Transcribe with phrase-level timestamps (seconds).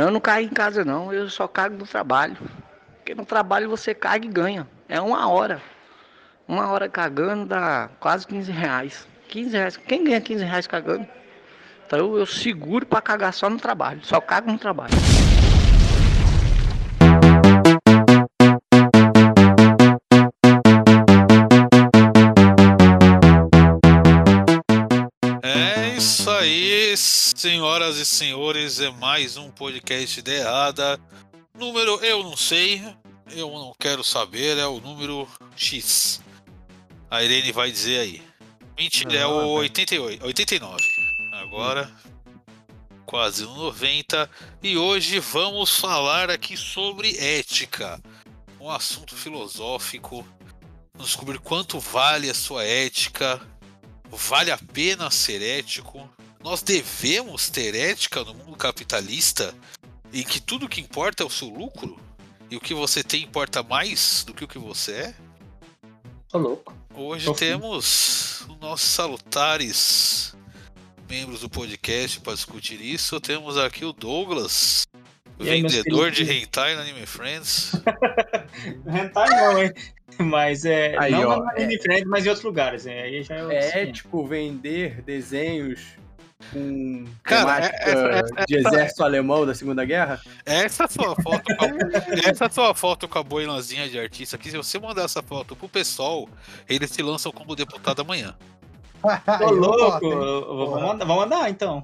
[0.00, 2.34] Não, eu não caio em casa não, eu só cago no trabalho.
[2.96, 4.66] Porque no trabalho você caga e ganha.
[4.88, 5.60] É uma hora.
[6.48, 9.06] Uma hora cagando dá quase 15 reais.
[9.28, 9.76] 15 reais.
[9.76, 11.06] Quem ganha 15 reais cagando?
[11.86, 14.00] Então eu seguro para cagar só no trabalho.
[14.02, 14.94] Só cago no trabalho.
[27.40, 31.00] Senhoras e senhores, é mais um podcast de errada.
[31.54, 32.82] Número eu não sei,
[33.30, 35.26] eu não quero saber, é o número
[35.56, 36.20] X.
[37.10, 38.22] A Irene vai dizer aí.
[38.76, 40.76] Mentira, é o 88, 89.
[41.32, 41.90] Agora,
[43.06, 44.30] quase no 90.
[44.62, 48.02] E hoje vamos falar aqui sobre ética.
[48.60, 50.28] Um assunto filosófico.
[50.92, 53.40] Vamos descobrir quanto vale a sua ética.
[54.10, 56.06] Vale a pena ser ético?
[56.42, 59.54] Nós devemos ter ética no mundo capitalista
[60.12, 61.98] em que tudo que importa é o seu lucro?
[62.50, 65.14] E o que você tem importa mais do que o que você é?
[66.28, 66.74] Tô louco.
[66.94, 70.34] Hoje Tô temos os nossos salutares
[71.08, 73.20] membros do podcast para discutir isso.
[73.20, 74.86] Temos aqui o Douglas,
[75.38, 76.42] E aí, vendedor de queridos?
[76.44, 77.72] hentai no Anime Friends.
[78.86, 79.72] Hentai não, hein?
[80.18, 80.96] Mas é.
[80.98, 82.86] Aí, não ó, na Anime Friends, mas em outros lugares.
[82.86, 82.98] hein?
[82.98, 85.80] Aí já é, É ético vender desenhos
[86.52, 90.20] com Cara, temática é- é- é- de exército alemão da Segunda Guerra?
[90.44, 91.68] Essa sua foto com a,
[92.30, 95.68] essa sua foto com a boinazinha de artista aqui, se você mandar essa foto pro
[95.68, 96.28] pessoal,
[96.68, 98.34] eles se lançam como deputado amanhã.
[99.38, 100.00] Tô louco.
[100.00, 100.80] Porra.
[100.80, 101.82] mandar, vamos mandar então.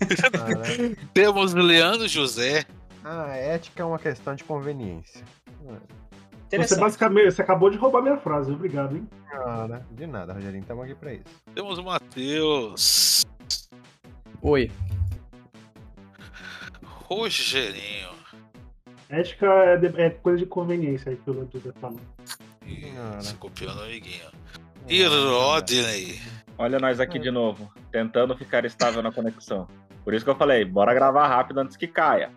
[1.12, 2.64] Temos Leandro José.
[3.04, 5.22] Ah, a ética é uma questão de conveniência.
[6.50, 9.08] Você basicamente você acabou de roubar minha frase, obrigado, hein?
[9.28, 11.24] Cara, de nada, Rogerinho, estamos aqui pra isso.
[11.54, 13.24] Temos o Matheus.
[14.44, 14.70] Oi.
[16.84, 18.10] Rogerinho.
[19.08, 21.48] Ética é, de- é coisa de conveniência aí que o
[21.80, 21.90] tá.
[22.66, 23.22] Ih, Cara.
[23.22, 24.30] Se copiando o amiguinho.
[24.86, 26.20] E Rodney.
[26.58, 29.66] Olha nós aqui de novo, tentando ficar estável na conexão.
[30.04, 32.30] Por isso que eu falei, bora gravar rápido antes que caia.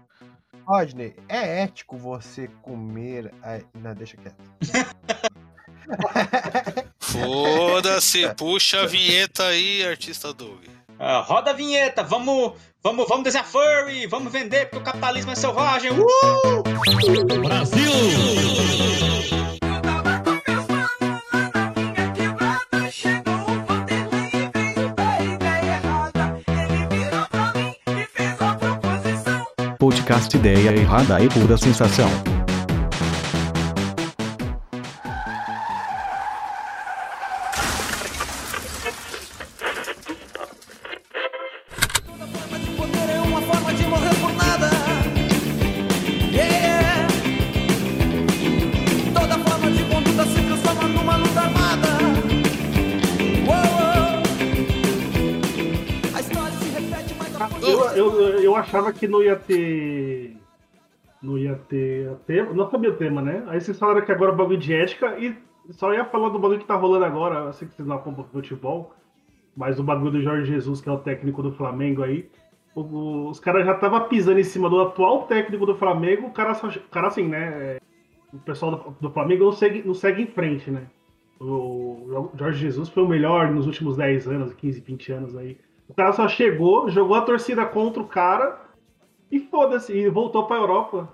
[0.65, 3.33] Rodney, é ético você comer.
[3.43, 3.59] A...
[3.77, 4.41] Não, deixa quieto.
[6.99, 10.76] Foda-se, puxa a vinheta aí, artista Doug.
[10.99, 12.53] Ah, roda a vinheta, vamos,
[12.83, 15.91] vamos, vamos desenhar furry, vamos vender porque o capitalismo é selvagem.
[15.91, 16.07] Uh!
[29.77, 32.09] Podcast Ideia Errada e Pura Sensação.
[58.97, 60.35] Que não ia ter.
[61.21, 62.53] Não ia ter tema.
[62.53, 63.43] Não sabia o tema, né?
[63.47, 65.35] Aí vocês falaram que agora é bagulho de ética e
[65.71, 67.45] só ia falar do bagulho que tá rolando agora.
[67.45, 68.93] Eu sei que vocês não acompanham futebol,
[69.55, 72.29] mas o bagulho do Jorge Jesus, que é o técnico do Flamengo aí.
[72.75, 76.27] o- os caras já estavam pisando em cima do atual técnico do Flamengo.
[76.27, 77.47] O cara, só, o cara assim, né?
[77.47, 77.79] é,
[78.31, 80.83] O pessoal do, do Flamengo não segue, não segue em frente, né?
[81.41, 85.57] O Jorge Jesus foi o melhor nos últimos 10 anos, 15, 20 anos aí.
[85.89, 88.59] O cara só chegou, jogou a torcida contra o cara
[89.31, 91.09] e foda-se, e voltou pra Europa.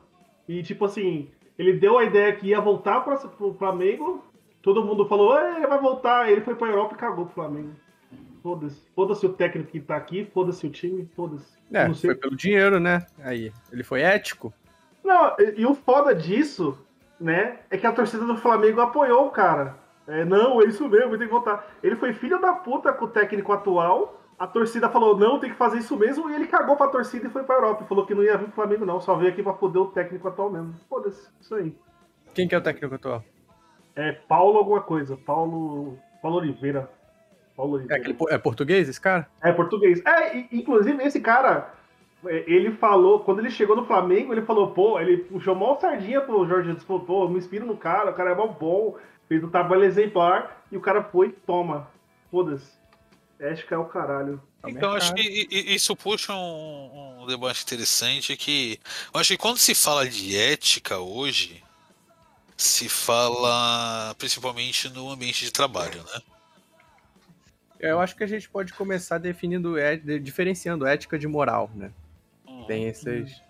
[0.47, 4.23] E tipo assim, ele deu a ideia que ia voltar pra, pro Flamengo,
[4.61, 7.71] todo mundo falou, "É, ele vai voltar, ele foi pra Europa e cagou pro Flamengo.
[8.41, 8.81] Foda-se.
[8.93, 11.53] Foda-se o técnico que tá aqui, foda-se o time, foda-se.
[11.71, 12.09] É, Não sei.
[12.11, 13.05] foi pelo dinheiro, né?
[13.23, 14.53] Aí, ele foi ético?
[15.03, 16.77] Não, e, e o foda disso,
[17.19, 19.77] né, é que a torcida do Flamengo apoiou o cara.
[20.05, 21.65] É, não, é isso mesmo, tem que voltar.
[21.81, 24.21] Ele foi filho da puta com o técnico atual.
[24.37, 26.29] A torcida falou, não, tem que fazer isso mesmo.
[26.29, 27.85] E ele cagou pra torcida e foi pra Europa.
[27.85, 28.99] Falou que não ia vir pro Flamengo, não.
[28.99, 30.73] Só veio aqui pra foder o técnico atual mesmo.
[30.89, 31.75] Foda-se, isso aí.
[32.33, 33.23] Quem que é o técnico atual?
[33.95, 35.15] É Paulo alguma coisa.
[35.15, 35.97] Paulo.
[36.21, 36.89] Paulo Oliveira.
[37.55, 38.01] Paulo É, Oliveira.
[38.01, 39.27] aquele po- é português esse cara?
[39.41, 40.01] É português.
[40.05, 41.71] É, e- inclusive esse cara,
[42.25, 46.21] é, ele falou, quando ele chegou no Flamengo, ele falou, pô, ele puxou mó sardinha
[46.21, 48.97] pro Jorge Jesus, falou, pô, me inspiro no cara, o cara é mó bom,
[49.27, 51.87] fez um trabalho exemplar, e o cara foi, toma,
[52.31, 52.81] foda-se.
[53.43, 54.41] Ética é o caralho.
[54.65, 58.79] Então, acho que isso puxa um, um debate interessante que.
[59.13, 61.61] Eu acho que quando se fala de ética hoje,
[62.55, 66.21] se fala principalmente no ambiente de trabalho, né?
[67.79, 71.91] Eu acho que a gente pode começar definindo, é, diferenciando ética de moral, né?
[72.65, 73.41] Tem esses.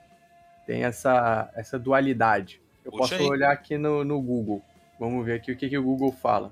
[0.65, 2.59] tem essa, essa dualidade.
[2.83, 3.29] Eu Puxa posso aí.
[3.29, 4.63] olhar aqui no, no Google.
[4.99, 6.51] Vamos ver aqui o que, que o Google fala.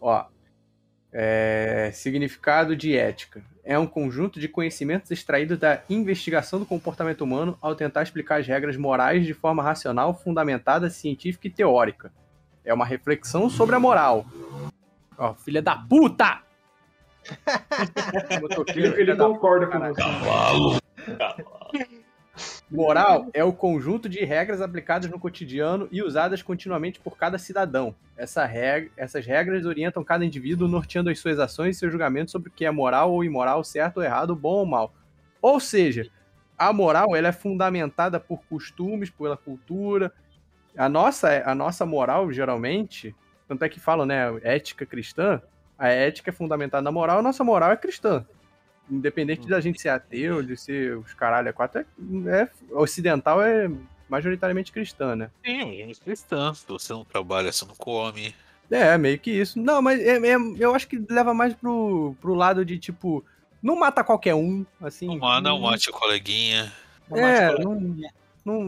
[0.00, 0.24] Ó,
[1.18, 3.42] é, significado de ética.
[3.64, 8.46] É um conjunto de conhecimentos extraídos da investigação do comportamento humano ao tentar explicar as
[8.46, 12.12] regras morais de forma racional, fundamentada, científica e teórica.
[12.62, 14.26] É uma reflexão sobre a moral.
[15.16, 16.42] Ó, filha da puta!
[18.42, 20.80] Motoqueiro, Ele, ele concorda com você.
[22.68, 27.94] Moral é o conjunto de regras aplicadas no cotidiano e usadas continuamente por cada cidadão.
[28.16, 32.48] Essa reg- essas regras orientam cada indivíduo, norteando as suas ações e seus julgamentos sobre
[32.48, 34.92] o que é moral ou imoral, certo ou errado, bom ou mal.
[35.40, 36.10] Ou seja,
[36.58, 40.12] a moral ela é fundamentada por costumes, pela cultura.
[40.76, 43.14] A nossa, a nossa moral, geralmente,
[43.48, 45.40] tanto é que falam, né, ética cristã,
[45.78, 48.26] a ética é fundamentada na moral, a nossa moral é cristã.
[48.90, 51.84] Independente da gente ser ateu, de ser os caralho, é quatro, é,
[52.42, 53.68] é- ocidental é
[54.08, 55.30] majoritariamente cristã, né?
[55.44, 56.52] Sim, é cristã.
[56.68, 58.34] Você não trabalha, você não come.
[58.70, 59.58] É, meio que isso.
[59.58, 63.24] Não, mas é- é- eu acho que leva mais pro, pro lado de, tipo,
[63.62, 65.18] não mata qualquer um, assim.
[65.18, 66.72] Não, não mate a coleguinha.
[67.12, 67.96] É, não, não,
[68.46, 68.62] não,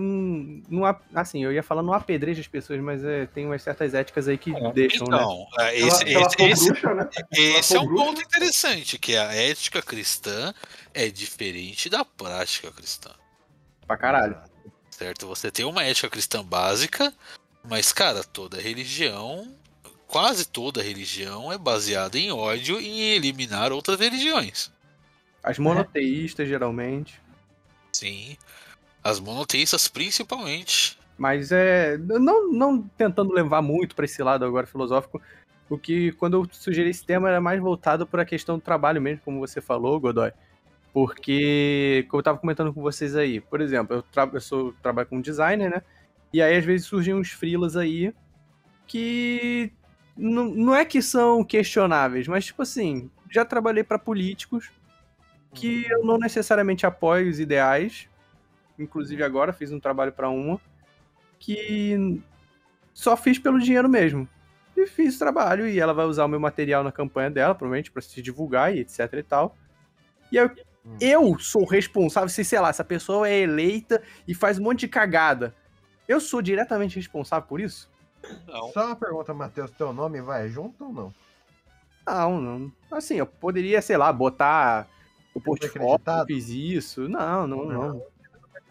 [0.68, 4.26] não assim, eu ia falar não apedreja as pessoas, mas é, tem umas certas éticas
[4.26, 5.16] aí que deixam, né?
[5.16, 7.08] Então, é, esse, Se ela esse- for esse- bruxa, né?
[7.32, 10.52] esse é um bruxa- ponto interessante, que a ética cristã
[10.92, 13.10] é diferente da prática cristã.
[13.86, 14.36] Pra caralho.
[14.90, 15.26] Certo?
[15.28, 17.14] Você tem uma ética cristã básica,
[17.62, 19.54] mas, cara, toda religião,
[20.08, 24.72] quase toda religião é baseada em ódio e em eliminar outras religiões.
[25.40, 27.20] As monoteístas, geralmente.
[27.92, 28.36] Sim.
[29.02, 30.98] As monoteístas, principalmente.
[31.16, 31.98] Mas é.
[31.98, 35.20] Não, não tentando levar muito pra esse lado agora filosófico,
[35.68, 39.00] o que quando eu sugeri esse tema era mais voltado para a questão do trabalho
[39.00, 40.32] mesmo, como você falou, Godoy.
[40.92, 45.08] Porque, como eu tava comentando com vocês aí, por exemplo, eu, tra eu sou, trabalho
[45.08, 45.82] como designer, né?
[46.32, 48.12] E aí às vezes surgem uns freelas aí
[48.86, 49.72] que
[50.16, 54.70] não, não é que são questionáveis, mas tipo assim, já trabalhei para políticos
[55.54, 58.08] que eu não necessariamente apoio os ideais.
[58.78, 60.60] Inclusive agora fiz um trabalho para uma
[61.38, 62.20] que
[62.92, 64.28] só fiz pelo dinheiro mesmo.
[64.76, 67.90] E fiz o trabalho e ela vai usar o meu material na campanha dela, provavelmente
[67.90, 69.56] para se divulgar e etc e tal.
[70.30, 70.50] E aí,
[71.00, 74.88] eu sou responsável, se sei lá, essa pessoa é eleita e faz um monte de
[74.88, 75.54] cagada.
[76.06, 77.90] Eu sou diretamente responsável por isso?
[78.46, 78.72] Não.
[78.72, 81.14] Só uma pergunta, Matheus, teu nome vai junto ou não?
[82.06, 82.72] Não, não.
[82.90, 84.88] Assim, eu poderia, sei lá, botar
[85.34, 87.08] o portfólio, eu fiz isso.
[87.08, 88.02] Não, não, não.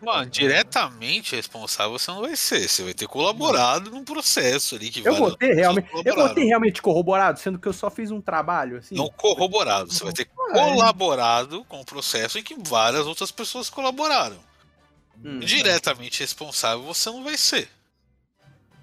[0.02, 2.68] Mano, diretamente responsável você não vai ser.
[2.68, 5.90] Você vai ter colaborado num processo ali que Eu várias vou ter realmente.
[6.06, 8.96] Eu vou ter realmente corroborado, sendo que eu só fiz um trabalho, assim.
[8.96, 9.92] Não corroborado.
[9.92, 14.38] Você vai ter colaborado com o processo em que várias outras pessoas colaboraram.
[15.24, 15.40] Hum.
[15.40, 17.68] Diretamente responsável você não vai ser.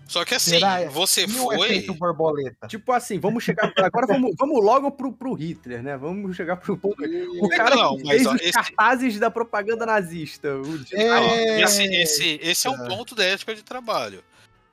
[0.06, 0.84] Só que assim, Será?
[0.90, 1.66] você E o foi.
[1.66, 2.66] efeito borboleta?
[2.68, 3.72] Tipo assim, vamos chegar.
[3.78, 5.96] Agora vamos, vamos logo pro, pro Hitler, né?
[5.96, 7.02] Vamos chegar pro ponto.
[7.40, 10.48] O cara Não, que mas, fez ó, os esse- cartazes da propaganda nazista.
[10.56, 14.22] O É, esse, esse, esse é um ponto da ética de trabalho.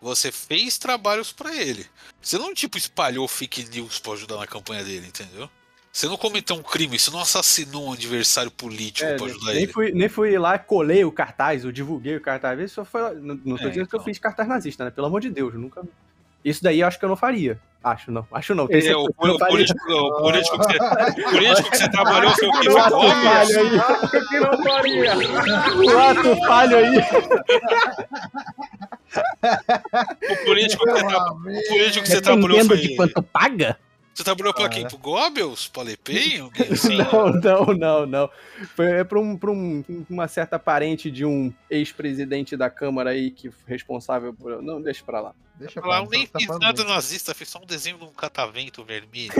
[0.01, 1.85] Você fez trabalhos pra ele.
[2.21, 5.49] Você não, tipo, espalhou fake news pra ajudar na campanha dele, entendeu?
[5.91, 9.63] Você não cometeu um crime, você não assassinou um adversário político É, pra ajudar nem,
[9.63, 9.71] ele.
[9.73, 12.57] fui, nem fui lá, colei o cartaz, eu divulguei o cartaz.
[12.59, 14.03] Isso só foi, não, não tô É, dizendo que eu então.
[14.05, 14.91] fiz cartaz nazista, né?
[14.91, 15.81] Pelo amor de Deus, eu nunca.
[16.45, 17.59] Isso daí eu acho que eu não faria.
[17.83, 18.67] Acho não, acho não.
[18.69, 22.47] É, o, não o político, o político que você, o político que você trabalhou foi
[22.47, 22.69] o que?
[22.69, 23.81] O ato Foi o falho Goebbels?
[24.13, 24.27] aí.
[24.29, 25.17] que não faria.
[25.93, 26.97] O ato falho aí.
[30.31, 32.77] O político que você, tra- o político que você trabalhou foi.
[32.77, 33.77] de quanto paga?
[34.13, 34.87] Você trabalhou pra quem?
[34.87, 35.67] Pro Goebbels?
[35.69, 36.39] Pra Le Pen?
[36.41, 36.97] Alguém assim?
[36.97, 38.29] Não, não, não, não.
[38.75, 43.31] Foi é pra, um, pra um- uma certa parente de um ex-presidente da Câmara aí
[43.31, 44.61] que foi responsável por.
[44.61, 45.33] Não, deixa pra lá.
[45.55, 46.05] Deixa Falar, falar.
[46.07, 49.31] eu nem tá fiz nada nazista, fiz só um desenho de um catavento vermelho.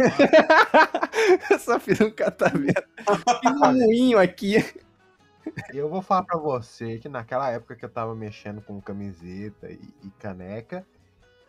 [1.49, 2.83] Eu só fiz um catavento.
[3.41, 4.63] Fiz um moinho aqui.
[5.73, 9.79] Eu vou falar pra você que naquela época que eu tava mexendo com camiseta e,
[10.03, 10.85] e caneca,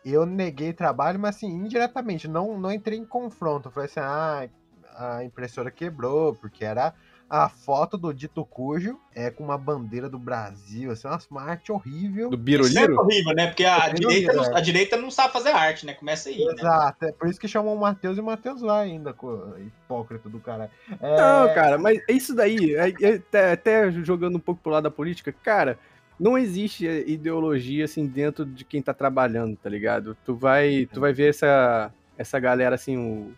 [0.05, 3.71] eu neguei trabalho, mas assim, indiretamente, não, não entrei em confronto.
[3.71, 4.47] Falei assim, ah,
[4.95, 6.93] a impressora quebrou, porque era
[7.29, 12.29] a foto do dito cujo é com uma bandeira do Brasil, assim, uma arte horrível.
[12.29, 12.99] Do Isso é Biruliro?
[12.99, 13.47] horrível, né?
[13.47, 15.93] Porque a É direita, não, a direita não sabe fazer arte, né?
[15.93, 16.53] Começa aí, né?
[16.53, 19.15] Exato, é por isso que chamam o Matheus e o Matheus lá ainda,
[19.65, 20.69] hipócrita do caralho.
[21.01, 24.83] É, Não, cara, mas isso daí, é- é até, até jogando um pouco pro lado
[24.83, 25.79] da política, cara,
[26.19, 30.15] não existe ideologia assim dentro de quem tá trabalhando, tá ligado?
[30.25, 33.31] Tu vai, tu vai ver essa, essa galera assim, o-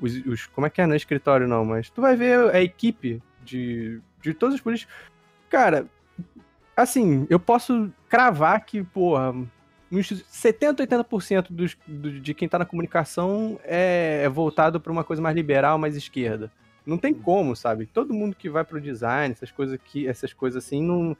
[0.00, 3.22] os, os- como é que é no escritório não, mas tu vai ver a equipe
[3.44, 4.94] de, de todos os políticos.
[5.48, 5.86] Cara,
[6.76, 9.34] assim, eu posso cravar que, porra,
[9.90, 15.04] uns 70, 80% dos, do, de quem tá na comunicação é, é voltado para uma
[15.04, 16.50] coisa mais liberal, mais esquerda.
[16.86, 17.86] Não tem como, sabe?
[17.86, 21.16] Todo mundo que vai pro design, essas coisas que essas coisas assim, não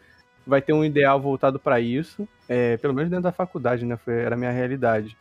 [0.46, 3.96] vai ter um ideal voltado para isso, é, pelo menos dentro da faculdade, né?
[3.96, 5.16] Foi, era a minha realidade.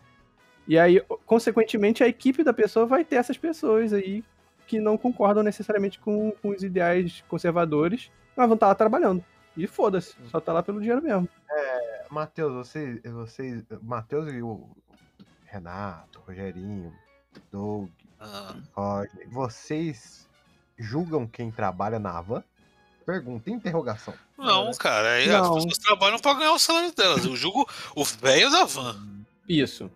[0.67, 4.23] E aí, consequentemente, a equipe da pessoa vai ter essas pessoas aí
[4.67, 9.23] que não concordam necessariamente com, com os ideais conservadores, mas vão estar lá trabalhando.
[9.57, 11.27] E foda-se, só tá lá pelo dinheiro mesmo.
[11.49, 14.69] É, Matheus, você, você, Matheus e o
[15.45, 16.93] Renato, Rogerinho,
[17.51, 20.29] Doug, Ah, Rodney, vocês
[20.77, 22.43] julgam quem trabalha na van?
[23.09, 24.13] Pergunta, interrogação.
[24.37, 25.55] não, cara, aí as Não.
[25.55, 27.25] pessoas trabalham pra ganhar o salário delas.
[27.25, 28.95] Eu julgo o velho da van.
[29.47, 29.89] Isso.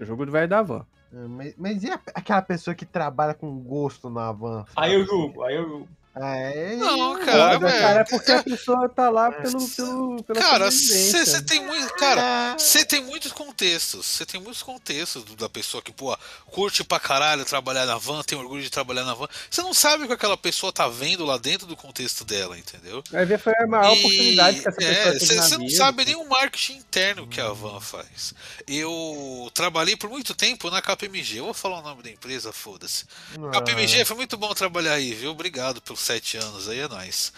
[0.00, 0.86] O jogo do velho da van.
[1.12, 4.64] É, Mas, mas e a- aquela pessoa que trabalha com gosto na van?
[4.74, 5.88] Aí eu julgo, aí eu julgo.
[6.18, 7.78] É, Não, cara, Foda, velho.
[7.82, 11.92] cara, é porque a pessoa tá lá pelo, pelo, pela Cara, você tem muito.
[11.94, 14.06] Cara, você tem muitos contextos.
[14.06, 18.38] Você tem muitos contextos da pessoa que, pô, curte pra caralho trabalhar na van, tem
[18.38, 19.28] orgulho de trabalhar na van.
[19.50, 23.04] Você não sabe o que aquela pessoa tá vendo lá dentro do contexto dela, entendeu?
[23.10, 25.58] Vai ver foi a maior E- oportunidade que essa pessoa é, teve Você na você
[25.58, 25.76] não vida.
[25.76, 28.32] sabe nem o marketing interno que a van faz.
[28.66, 31.40] Eu trabalhei por muito tempo na KPMG.
[31.40, 33.04] Eu vou falar o nome da empresa, foda-se.
[33.52, 35.30] KPMG foi muito bom trabalhar aí, viu?
[35.32, 37.32] Obrigado pelos sete anos aí, é nóis.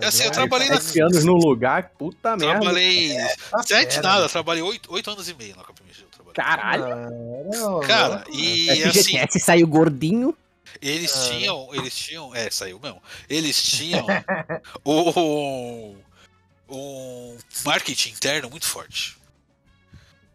[0.00, 2.60] é, assim, eu é, trabalhei na- Sete anos no lugar, puta merda.
[2.60, 3.14] Trabalhei.
[3.50, 6.34] tá Sete fera, nada, trabalhei oito, oito anos e meio na eu trabalhei.
[6.34, 7.80] Caralho.
[7.86, 10.36] Cara, e É assim, FGTS saiu gordinho.
[10.82, 11.28] eles Ah.
[11.30, 11.68] tinham.
[11.72, 12.34] Eles tinham.
[12.34, 13.00] É, saiu mesmo.
[13.28, 14.04] Eles tinham
[14.84, 15.96] um,
[16.68, 19.16] um marketing interno muito forte.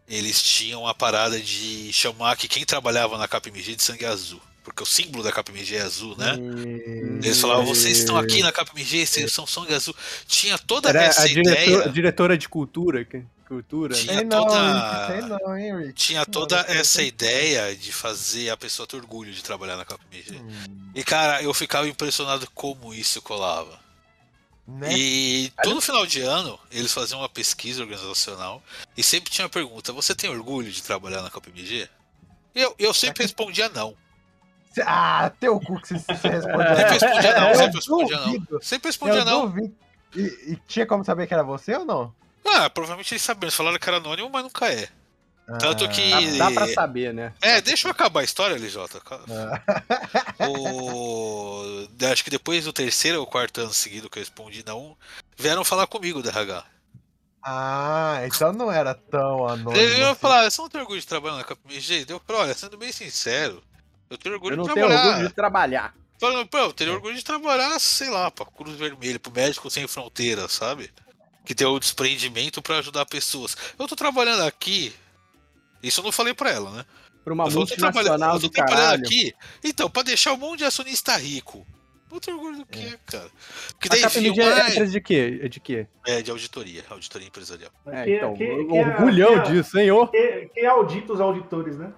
[0.08, 4.40] Eles tinham a parada de chamar que quem trabalhava na KPMG de sangue azul.
[4.70, 6.36] Porque o símbolo da KPMG é azul, né?
[6.36, 9.94] E- Eles falavam, vocês estão aqui na KPMG, vocês são sangue azul.
[10.26, 11.88] Tinha toda Era essa a diretora, ideia.
[11.88, 13.04] diretora de cultura.
[13.04, 13.96] que- Cultura.
[13.96, 14.00] né?
[14.00, 15.92] Tinha não, toda- não, hein, Rick?
[15.94, 20.36] Tinha toda não essa ideia de fazer a pessoa ter orgulho de trabalhar na KPMG.
[20.38, 23.76] Hum, E cara, eu ficava impressionado como isso colava.
[24.68, 24.96] né?
[24.96, 28.62] E todo final de ano eles faziam uma pesquisa organizacional
[28.96, 31.88] e sempre tinha a pergunta: você tem orgulho de trabalhar na KPMG?
[32.54, 33.96] Eu, eu sempre respondia não.
[34.86, 36.76] Ah, teu cu que você, você responde.
[36.76, 38.60] Sempre respondia não, sempre respondia não.
[38.60, 39.72] Sempre respondia Eu não.
[40.14, 42.14] E, e tinha como saber que era você ou não?
[42.44, 44.88] Ah, provavelmente eles sabiam, eles falaram que era anônimo, mas nunca é.
[45.58, 46.36] Tanto que.
[46.38, 47.32] Dá, dá pra saber, né?
[47.42, 48.78] É, deixa eu acabar a história, LJ.
[50.38, 51.88] Ah, O...
[52.12, 54.96] Acho que depois do terceiro ou quarto ano seguido que eu respondi não,
[55.36, 56.64] vieram falar comigo da RH.
[57.42, 59.76] ah, então não era tão anônimo.
[59.76, 60.20] Eles iam assim.
[60.20, 62.04] falar, você não tem orgulho de trabalhar na KPMG?
[62.04, 63.62] Deu pra, olha, sendo bem sincero,
[64.10, 65.08] eu tenho orgulho Eu não de tenho trabalhar.
[65.10, 65.94] orgulho de trabalhar.
[66.20, 69.86] Falando, pô, eu teria orgulho de trabalhar, sei lá, pra Cruz Vermelha, pro Médico Sem
[69.86, 70.90] Fronteiras, sabe?
[71.46, 73.56] Que tem o desprendimento pra ajudar pessoas.
[73.78, 74.92] Eu tô trabalhando aqui.
[75.82, 76.84] Isso eu não falei pra ela, né?
[77.24, 79.02] Pra uma eu falei, eu tô trabalhando, multinacional eu tô do trabalhando caralho.
[79.06, 79.34] aqui.
[79.64, 81.66] Então, pra deixar um monte de acionista rico.
[82.20, 83.30] Tenho orgulho do que, cara?
[83.68, 85.40] Porque A daí KPMG viu, é ah, empresa de quê?
[85.42, 85.86] É de quê?
[86.06, 87.70] é de auditoria, auditoria empresarial.
[87.86, 90.10] É, Quem- então, quem- quem é- orgulhão quem é- disso, senhor.
[90.10, 91.92] Quem, quem audita os auditores, né?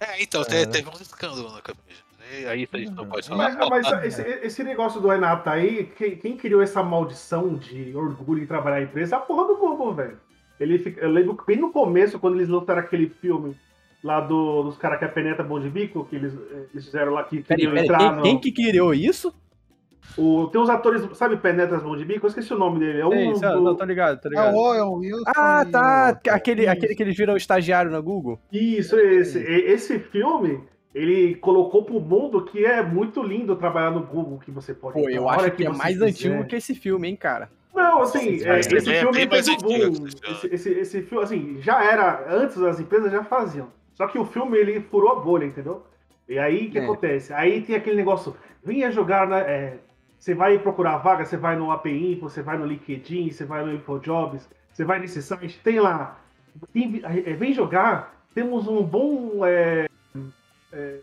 [0.00, 0.66] É, então, É, né?
[0.66, 2.06] teve um escândalo na KPMG.
[2.28, 3.70] E Aí a gente não pode Mas, falar.
[3.70, 8.46] mas esse, esse negócio do Renato aí, quem, quem criou essa maldição de orgulho em
[8.46, 10.18] trabalhar em empresa é a porra do Google, velho.
[10.58, 13.56] Ele fica- eu lembro que bem no começo, quando eles lançaram aquele filme
[14.02, 17.12] lá do- dos caras que é penetra bom de bico, que eles, eh, eles fizeram
[17.12, 18.22] lá que Peraí, queriam entrar quem, no...
[18.22, 19.32] quem que criou isso?
[20.18, 22.24] O, tem uns atores, sabe Penetras Bom de Bico?
[22.24, 23.00] Eu esqueci o nome dele.
[23.00, 24.54] É um É isso, do- não, tô ligado, tô É ligado.
[24.54, 25.24] o Owen Wilson.
[25.36, 26.20] Ah, e tá.
[26.26, 26.70] o- Aquele, Isso.
[26.70, 28.38] aquele que eles viram estagiário na Google.
[28.50, 30.60] Isso, esse, e- esse filme,
[30.94, 34.94] ele colocou pro mundo que é muito lindo trabalhar no Google, que você pode...
[34.94, 36.06] Pô, eu acho que é você mais quiser.
[36.06, 37.50] antigo que esse filme, hein, cara.
[37.74, 40.06] Não, assim, Sim, é, esse é filme bem fez mais o antigo, boom.
[40.06, 42.24] esse Esse, esse, esse filme, assim, já era.
[42.34, 43.68] Antes as empresas já faziam.
[43.92, 45.82] Só que o filme ele furou a bolha, entendeu?
[46.26, 46.82] E aí o que É.
[46.84, 47.34] acontece?
[47.34, 48.34] Aí tem aquele negócio,
[48.64, 49.74] venha jogar, né?
[50.18, 53.64] É, você vai procurar vaga, você vai no API, você vai no LinkedIn, você vai
[53.64, 56.18] no InfoJobs, você vai nesse site, tem lá.
[56.72, 59.44] tem- é, vem jogar, temos um bom.
[59.44, 59.86] é,
[60.72, 61.00] é,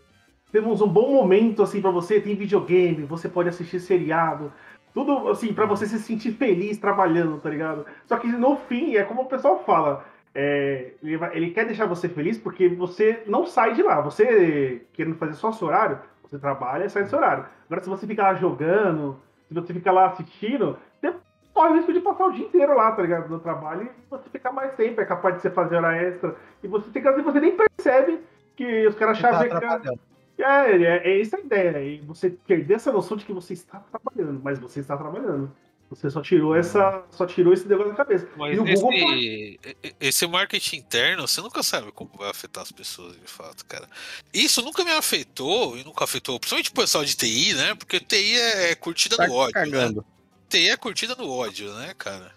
[0.52, 4.52] temos um bom momento assim para você, tem videogame, você pode assistir seriado,
[4.92, 7.84] tudo assim para você se sentir feliz trabalhando, tá ligado?
[8.06, 10.04] Só que no fim é como o pessoal fala,
[10.34, 14.00] é, ele, vai- ele quer deixar você feliz porque você não sai de lá.
[14.00, 17.46] Você querendo fazer só seu horário, você trabalha e sai do seu horário.
[17.66, 19.16] Agora se você ficar lá jogando,
[19.48, 21.14] se você ficar lá assistindo, você
[21.52, 23.28] corre o risco de passar o dia inteiro lá, tá ligado?
[23.28, 26.68] No trabalho e você ficar mais tempo, é capaz de você fazer hora extra e
[26.68, 28.20] você tem que você nem percebe
[28.56, 29.56] que os caras Você tá chavecam.
[29.58, 30.00] atrapalhando.
[30.36, 31.80] É, é, é essa a ideia.
[31.80, 35.50] E você perder essa noção de que você está trabalhando, mas você está trabalhando.
[35.94, 37.02] Você só tirou essa.
[37.10, 38.28] Só tirou esse negócio da cabeça.
[38.36, 39.58] Mas e o esse, Google foi-
[40.00, 43.88] esse marketing interno, você nunca sabe como vai afetar as pessoas de fato, cara.
[44.32, 47.74] Isso nunca me afetou e nunca afetou, principalmente o pessoal de TI, né?
[47.74, 49.54] Porque TI é, é curtida Tá no ódio.
[49.54, 49.64] Né?
[49.64, 50.04] cagando.
[50.48, 52.32] TI é curtida no ódio, né, cara?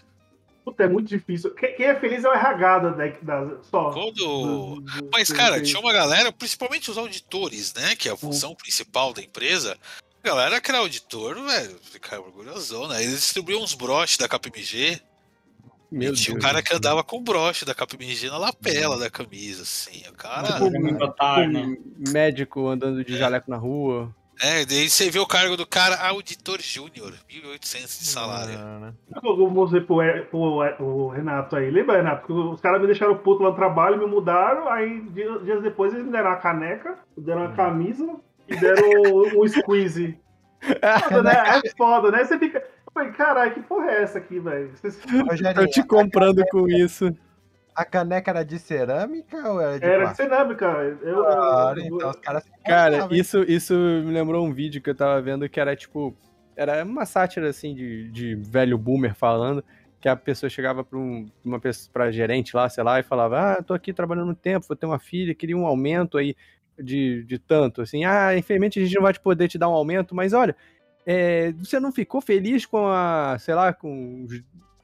[0.64, 1.52] Puta, é muito difícil.
[1.56, 3.08] Quem, é feliz é o RH da, da,
[3.46, 3.92] da- só.
[3.92, 4.14] Quando.
[4.16, 7.96] Do- do- Mas, cara, tinha uma galera, principalmente os auditores, né?
[7.96, 9.78] Que é a função principal da empresa.
[10.24, 13.02] A galera que era auditor, velho, ficava orgulhosão, né?
[13.04, 15.00] Eles distribuíam uns broches da KPMG.
[15.90, 18.38] Meu e tinha Deus o cara do que andava com o broche da KPMG na
[18.38, 20.04] lapela da camisa, assim.
[20.10, 20.54] O cara.
[20.54, 21.62] Tipo, muito otário, né?
[21.62, 24.14] Um Médico andando de jaleco na rua.
[24.40, 28.54] É, daí você vê o cargo do cara, auditor júnior, 1.800 de salário.
[28.60, 28.94] Ah, né?
[29.24, 31.72] Eu vou dizer pro, E- pro, E- pro Renato aí.
[31.72, 32.28] Lembra, Renato?
[32.28, 36.06] Que os caras me deixaram puto lá no trabalho, me mudaram, aí dias, depois eles
[36.06, 38.16] me deram uma caneca, me deram uma camisa
[38.48, 38.90] e deram
[39.36, 40.20] um squeeze.
[41.10, 41.34] Foda, né?
[41.64, 42.24] É foda, né?
[42.26, 42.64] Você fica.
[43.16, 44.72] Caralho, que porra é essa aqui, velho?
[45.56, 47.16] Tô te comprando com isso.
[47.76, 50.66] a caneca era de cerâmica ou era de Era de cerâmica.
[51.04, 54.96] Eu, Claro, eu- então os caras Cara, isso, isso me lembrou um vídeo que eu
[54.96, 56.16] tava vendo que era tipo.
[56.56, 59.64] Era uma sátira assim de, de velho boomer falando.
[60.02, 63.54] Que a pessoa chegava pra, um, uma pessoa, pra gerente lá, sei lá, e falava:
[63.54, 66.36] Ah, tô aqui trabalhando um tempo, vou ter uma filha, queria um aumento aí
[66.78, 67.82] de, de tanto.
[67.82, 70.56] Assim, ah, infelizmente a gente não vai te poder te dar um aumento, mas olha,
[71.06, 74.28] é, você não ficou feliz com a, sei lá, com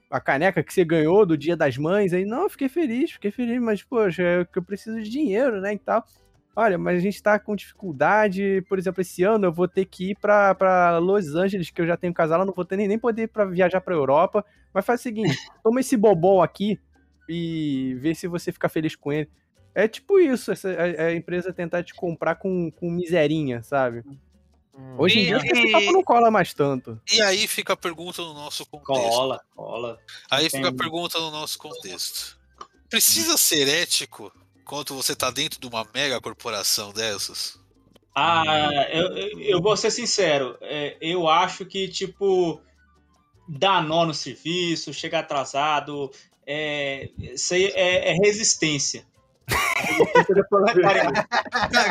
[0.09, 2.13] a caneca que você ganhou do Dia das Mães?
[2.13, 5.59] Aí, não, eu fiquei feliz, fiquei feliz, mas, poxa, é que eu preciso de dinheiro,
[5.59, 6.05] né, e tal.
[6.55, 10.11] Olha, mas a gente tá com dificuldade, por exemplo, esse ano eu vou ter que
[10.11, 12.87] ir pra, pra Los Angeles, que eu já tenho casal, eu não vou ter nem,
[12.87, 14.45] nem poder pra viajar pra Europa.
[14.71, 16.79] Mas faz o seguinte, toma esse bobão aqui
[17.27, 19.29] e vê se você fica feliz com ele.
[19.75, 24.03] É tipo isso, essa, a, a empresa tentar te comprar com, com miserinha, sabe?
[24.75, 24.95] Hum.
[24.97, 26.99] Hoje em E- dia esse e- papo não cola mais tanto.
[27.11, 29.09] E aí fica a pergunta no nosso contexto.
[29.09, 29.99] Cola, cola.
[30.29, 32.37] Aí fica a pergunta no nosso contexto.
[32.89, 34.31] Precisa ser ético
[34.65, 37.59] quando você tá dentro de uma mega corporação dessas?
[38.15, 38.43] Ah,
[38.91, 40.55] eu, eu- vou ser sincero.
[40.61, 42.61] é, eu acho que, tipo,
[43.47, 46.11] dar nó no serviço, chegar atrasado,
[46.45, 49.03] é, isso aí é, é resistência.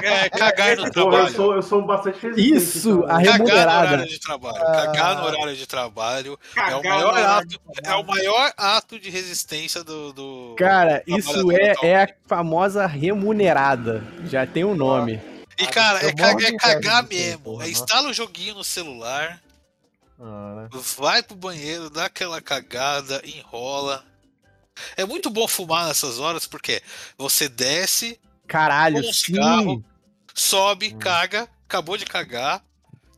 [0.02, 1.34] É, cagar no Porra, eu trabalho.
[1.34, 2.56] sou, eu sou bastante resistente.
[2.56, 3.04] Isso, então.
[3.04, 3.88] a Cagar no remunerada.
[3.92, 4.54] horário de trabalho.
[4.64, 8.02] Cagar no horário de trabalho é o Cagar maior ato, de é trabalho.
[8.04, 10.12] o maior ato de resistência do.
[10.12, 10.54] do...
[10.58, 14.02] Cara, isso é, é a famosa remunerada.
[14.24, 15.20] Já tem um nome.
[15.58, 17.38] E cara, é, é cagar disso aí, mesmo.
[17.40, 17.82] porra, É nossa.
[17.82, 19.38] instala o joguinho no celular,
[20.20, 20.80] Ah, né?
[20.98, 24.02] vai pro banheiro, dá aquela cagada, enrola.
[24.96, 26.82] É muito bom fumar nessas horas porque
[27.16, 29.85] você desce, Caralho, Um cigarro.
[30.35, 30.98] sobe, Hum.
[30.98, 32.62] caga, acabou de cagar,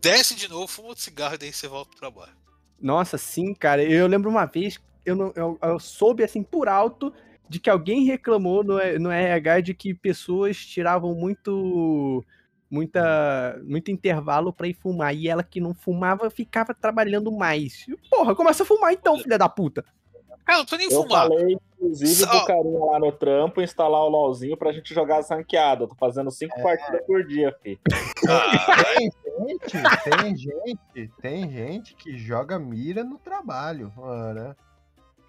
[0.00, 2.32] desce de novo, fuma outro cigarro e daí você volta pro trabalho.
[2.80, 3.82] Nossa, sim, cara.
[3.82, 7.12] Eu lembro uma vez, eu, não, eu, eu soube assim por alto
[7.48, 12.24] de que alguém reclamou no, no RH de que pessoas tiravam muito
[12.70, 17.86] muita muito intervalo pra ir fumar e ela que não fumava ficava trabalhando mais.
[18.10, 19.84] Porra, começa a fumar então, filha da puta.
[20.44, 21.28] Cara, não tô nem Eu fumar.
[21.28, 25.30] falei, inclusive, Só- pro carinha lá no trampo instalar o LOLzinho pra gente jogar as
[25.30, 25.88] ranqueadas.
[25.88, 27.78] Tô fazendo cinco partidas por dia, fi.
[28.28, 29.10] Ah, Tem
[29.48, 33.92] gente, tem gente, tem gente que joga mira no trabalho,
[34.34, 34.54] né?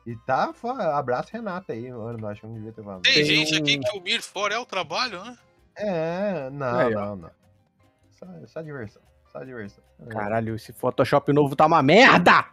[0.05, 0.53] E tá,
[0.93, 3.01] abraço Renata aí, mano, não acho que não devia ter falado.
[3.01, 5.35] tem, Tem gente um- aqui que o Mir fora é o trabalho, né?
[5.77, 6.89] É, não, ó.
[6.89, 7.31] não, não.
[8.11, 9.01] Só, só diversão,
[9.31, 9.83] só diversão.
[10.05, 12.45] É, Caralho, esse Photoshop novo tá uma merda!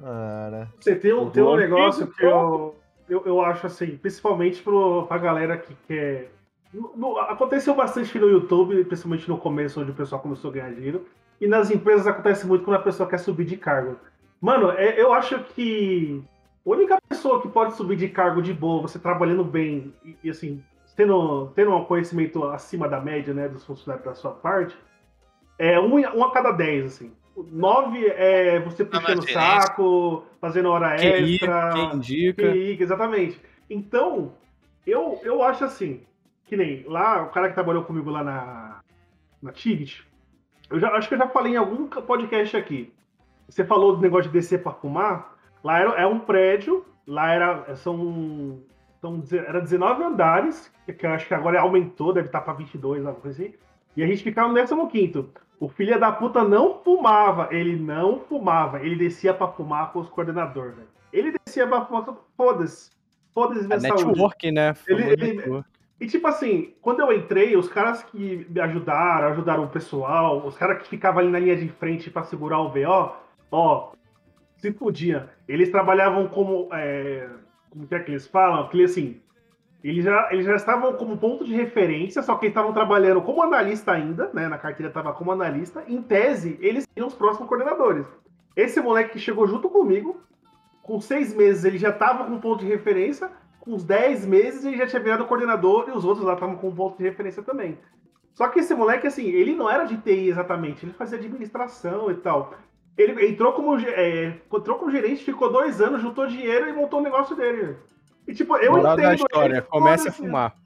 [0.00, 0.68] Né?
[0.80, 2.74] Você tem um, tem um negócio que eu,
[3.08, 6.30] eu, eu acho assim, principalmente pro, pra galera que quer.
[6.72, 10.72] no- no- aconteceu bastante no YouTube, principalmente no começo, onde o pessoal começou a ganhar
[10.72, 11.06] dinheiro.
[11.40, 13.96] E nas empresas acontece muito quando a pessoa quer subir de cargo.
[14.40, 16.22] Mano, é- eu acho que
[16.64, 20.30] a única pessoa que pode subir de cargo de boa, você trabalhando bem e, e,
[20.30, 20.62] assim,
[20.96, 24.76] tendo, tendo um conhecimento acima da média, né, dos funcionários da sua parte,
[25.58, 27.12] é um, um a cada dez, assim.
[27.36, 31.72] Nove é você puxando o saco, fazendo hora Quem, extra.
[31.72, 32.52] quem indica.
[32.52, 33.40] Fica, exatamente.
[33.70, 34.34] Então,
[34.86, 36.02] eu, eu acho assim,
[36.44, 38.80] que nem lá, o cara que trabalhou comigo lá na,
[39.40, 40.06] na Tigit,
[40.70, 42.92] eu já, acho que eu já falei em algum podcast aqui.
[43.48, 47.74] Você falou do negócio de descer pra fumar, lá era, é um prédio, lá era,
[47.76, 48.60] são,
[49.00, 53.20] são, era 19 andares, que eu acho que agora aumentou, deve estar pra 22, alguma
[53.22, 53.54] coisa assim,
[53.96, 55.26] e a gente ficava no 15
[55.62, 60.08] o filho da puta não fumava, ele não fumava, ele descia pra fumar com os
[60.08, 60.88] coordenadores, velho.
[61.12, 62.04] Ele descia pra fumar,
[62.36, 62.90] foda-se.
[63.32, 64.06] Foda-se minha saúde.
[64.06, 64.74] network, né?
[64.88, 65.68] Ele- ele- network.
[66.00, 70.56] E tipo assim, quando eu entrei, os caras que me ajudaram, ajudaram o pessoal, os
[70.56, 73.12] caras que ficavam ali na linha de frente pra segurar o VO,
[73.52, 73.92] ó,
[74.56, 75.30] se fudia.
[75.46, 76.68] Eles trabalhavam como.
[76.72, 77.28] é,
[77.70, 78.66] como que é que eles falam?
[78.68, 79.21] Que assim.
[79.82, 83.42] Eles já, eles já estavam como ponto de referência, só que eles estavam trabalhando como
[83.42, 84.46] analista ainda, né?
[84.46, 85.82] Na carteira estava como analista.
[85.88, 88.06] Em tese, eles seriam os próximos coordenadores.
[88.54, 90.20] Esse moleque que chegou junto comigo,
[90.82, 94.76] com seis meses ele já estava com ponto de referência, com uns dez meses ele
[94.76, 97.78] já tinha virado coordenador e os outros lá estavam com ponto de referência também.
[98.34, 102.14] Só que esse moleque, assim, ele não era de TI exatamente, ele fazia administração e
[102.14, 102.54] tal.
[102.96, 107.02] Ele entrou como, é, entrou como gerente, ficou dois anos, juntou dinheiro e montou o
[107.02, 107.76] negócio dele.
[108.26, 110.56] E tipo, eu Moral da entendo história, ele, comece a fumar.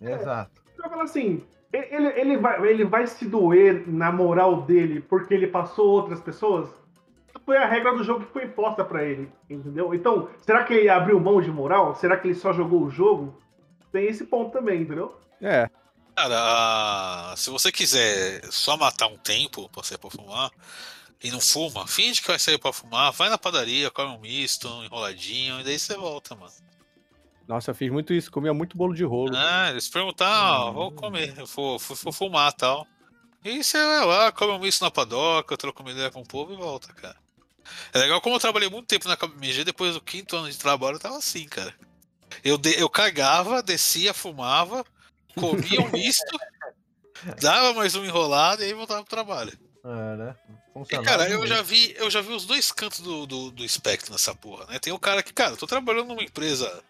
[0.00, 0.62] Exato.
[0.82, 5.46] Eu falo assim, ele, ele, vai, ele vai se doer na moral dele porque ele
[5.46, 6.68] passou outras pessoas?
[7.44, 9.94] Foi a regra do jogo que foi imposta pra ele, entendeu?
[9.94, 11.94] Então, será que ele abriu mão de moral?
[11.94, 13.40] Será que ele só jogou o jogo?
[13.92, 15.16] Tem esse ponto também, entendeu?
[15.40, 15.68] É,
[16.20, 20.50] Cara, ah, se você quiser só matar um tempo pra sair pra fumar
[21.22, 24.68] e não fuma, finge que vai sair pra fumar, vai na padaria, come um misto,
[24.68, 26.52] um enroladinho, e daí você volta, mano.
[27.50, 29.36] Nossa, eu fiz muito isso, comia muito bolo de rolo.
[29.36, 32.86] Ah, eles perguntar, ah, vou comer, eu vou, vou, vou fumar e tal.
[33.44, 36.52] E você vai lá, come um misto na padoca, troca uma ideia com o povo
[36.52, 37.16] e volta, cara.
[37.92, 40.94] É legal como eu trabalhei muito tempo na KBMG, depois do quinto ano de trabalho
[40.94, 41.74] eu tava assim, cara.
[42.44, 44.84] Eu, de- eu cagava, descia, fumava,
[45.34, 46.38] comia um misto,
[47.42, 49.52] dava mais um enrolado e aí voltava pro trabalho.
[49.84, 50.36] É, né?
[50.48, 53.64] E, Funcionava cara, eu já vi, eu já vi os dois cantos do, do, do
[53.64, 54.78] espectro nessa porra, né?
[54.78, 56.82] Tem o cara que, cara, eu tô trabalhando numa empresa,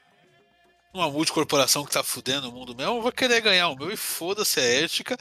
[0.93, 3.97] numa multicorporação que tá fudendo o mundo mesmo, eu vou querer ganhar o meu e
[3.97, 5.17] foda-se a ética.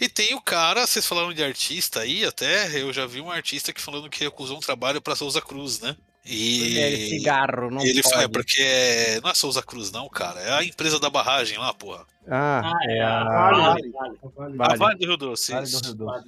[0.00, 3.72] E tem o cara, vocês falaram de artista aí, até eu já vi um artista
[3.72, 5.96] que falando que recusou um trabalho pra Souza Cruz, né?
[6.24, 8.14] E É, cigarro, não ele pode.
[8.14, 11.56] fala, é porque é- não é Souza Cruz, não, cara, é a empresa da barragem
[11.58, 12.06] lá, porra.
[12.30, 13.24] Ah, é a...
[13.24, 14.56] Vale, Vale, vale.
[14.56, 14.78] Vale.
[14.78, 15.80] Vale do Rio Doce, Vale do.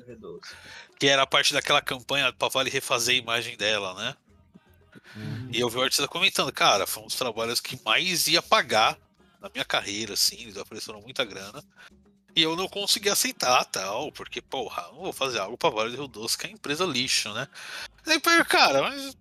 [0.07, 0.51] Rio Doce.
[0.99, 4.15] Que era parte daquela campanha pra Vale refazer a imagem dela, né?
[5.17, 5.49] Uhum.
[5.53, 8.97] E eu vi o artista comentando, cara, foi um dos trabalhos que mais ia pagar
[9.41, 11.63] na minha carreira, assim, eles ofereceram muita grana.
[12.35, 15.97] E eu não consegui aceitar tal, porque, porra, não vou fazer algo pra Vale do
[15.97, 17.47] Rio Doce, que é empresa lixo, né?
[18.07, 19.17] Daí, cara, mas.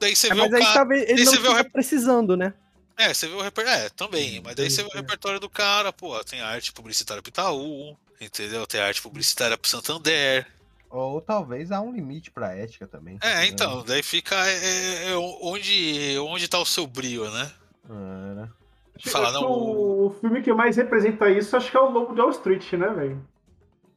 [0.00, 0.74] Daí você É, vê mas o aí cara.
[0.74, 2.54] talvez ele aí não você vê o esteja rep- precisando, né?
[2.96, 3.80] É, você vê o repertório.
[3.80, 4.40] É, também.
[4.42, 8.66] Mas daí você vê o repertório do cara, pô, tem arte publicitária pro Itaú, entendeu?
[8.66, 10.46] Tem arte publicitária pro Santander.
[10.90, 13.18] Ou talvez há um limite pra ética também.
[13.22, 13.46] É, né?
[13.48, 17.50] então, daí fica é, é, é onde, onde tá o seu brilho, né?
[17.88, 18.48] É, né?
[19.32, 22.30] Não, que o, filme que mais representa isso, acho que é o Lobo de Wall
[22.30, 23.22] Street, né, velho?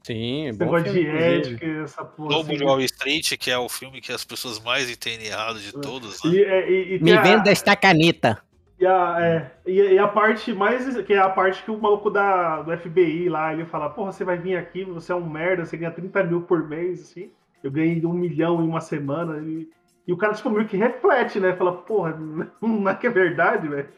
[0.03, 1.37] Sim, Esse bom de filme, inclusive.
[1.37, 2.29] ética, essa porra.
[2.29, 2.57] Lobo assim.
[2.57, 6.23] de Wall Street, que é o filme que as pessoas mais entendem errado de todos,
[6.23, 6.31] né?
[6.31, 8.41] E, é, e, e Me a- venda esta caneta.
[8.79, 10.95] E a, é, e, a parte mais.
[11.03, 14.23] Que é a parte que o maluco da, do FBI lá, ele fala, porra, você
[14.23, 17.29] vai vir aqui, você é um merda, você ganha 30 mil por mês, assim.
[17.61, 19.37] Eu ganhei um milhão em uma semana.
[19.45, 19.69] E,
[20.07, 21.53] e o cara, meio que reflete, né?
[21.55, 22.17] Fala, porra,
[22.61, 23.89] não é que é verdade, velho.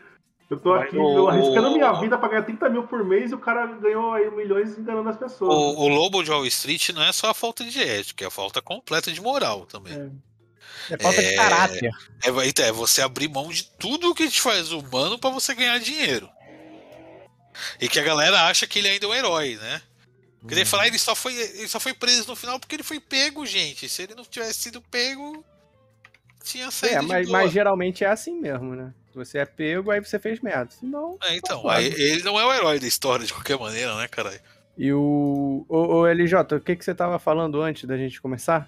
[0.49, 3.05] Eu tô Mas aqui o- eu arriscando a minha vida pra ganhar 30 mil por
[3.05, 5.49] mês e o cara ganhou aí milhões enganando as pessoas.
[5.53, 8.31] O, o Lobo de Wall Street não é só a falta de ética, é a
[8.31, 9.93] falta completa de moral também.
[9.93, 10.09] É.
[10.89, 11.91] É falta de caráter.
[12.23, 15.79] É, vai- é você abrir mão de tudo que te faz humano pra você ganhar
[15.79, 16.29] dinheiro.
[17.79, 19.81] E que a galera acha que ele ainda é um herói, né?
[20.39, 22.99] Porque ele falar, ele só foi, ele só foi preso no final porque ele foi
[22.99, 23.87] pego, gente.
[23.87, 25.45] Se ele não tivesse sido pego,
[26.43, 28.91] tinha saído É, mas, mas geralmente é assim mesmo, né?
[29.13, 30.71] Você é pego, aí você fez merda.
[30.71, 31.17] Senão.
[31.23, 34.39] É, então, aí, ele não é o herói da história de qualquer maneira, né, caralho?
[34.77, 35.65] E o.
[35.69, 38.67] Ô, ô LJ, o que, que você tava falando antes da gente começar?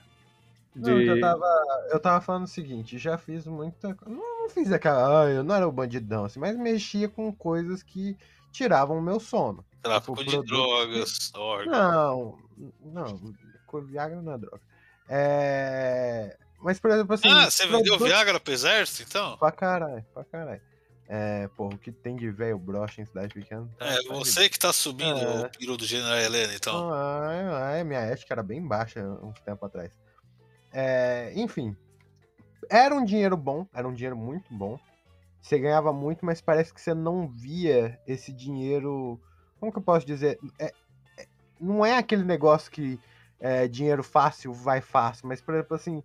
[0.76, 1.46] Não, que eu tava,
[1.92, 3.96] eu tava falando o seguinte, já fiz muita.
[4.08, 5.24] Não, não fiz aquela.
[5.24, 8.18] Ah, eu não era o bandidão, assim, mas mexia com coisas que
[8.52, 9.64] tiravam o meu sono.
[9.82, 11.78] Tráfico Tipo, de produto drogas, órgãos.
[11.78, 12.38] Não,
[12.82, 13.34] não,
[13.86, 14.62] Viagra não é droga.
[15.10, 16.38] É.
[16.62, 17.28] Mas, por exemplo, assim.
[17.28, 19.38] ah, você vendeu produto- Viagra pro exército, então?
[19.38, 20.62] Pra caralho, pra caralho.
[21.08, 23.70] É, pô, o que tem de velho brocha em cidade pequena?
[23.78, 25.42] tá- É, tá de você que tá subindo É.
[25.46, 26.90] o piro do General Helena, então.
[26.94, 29.92] Ah, é, minha ética era bem baixa uns tempo atrás.
[30.74, 31.76] É, enfim,
[32.70, 34.80] era um dinheiro bom, era um dinheiro muito bom.
[35.42, 39.20] Você ganhava muito, mas parece que você não via esse dinheiro.
[39.60, 40.40] Como que eu posso dizer?
[40.58, 40.74] É-
[41.18, 41.28] é-
[41.60, 43.00] não é aquele negócio que
[43.40, 46.02] é, dinheiro fácil vai fácil, mas, por exemplo, assim,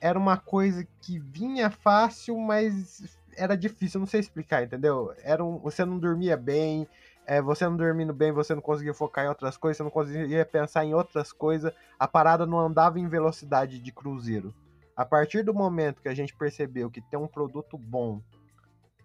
[0.00, 5.12] era uma coisa que vinha fácil, mas era difícil, eu não sei explicar, entendeu?
[5.22, 6.86] Era um, você não dormia bem,
[7.30, 10.44] é, você não dormindo bem, você não conseguia focar em outras coisas, você não conseguia
[10.44, 14.52] pensar em outras coisas, a parada não andava em velocidade de cruzeiro.
[14.96, 18.20] A partir do momento que a gente percebeu que tem um produto bom,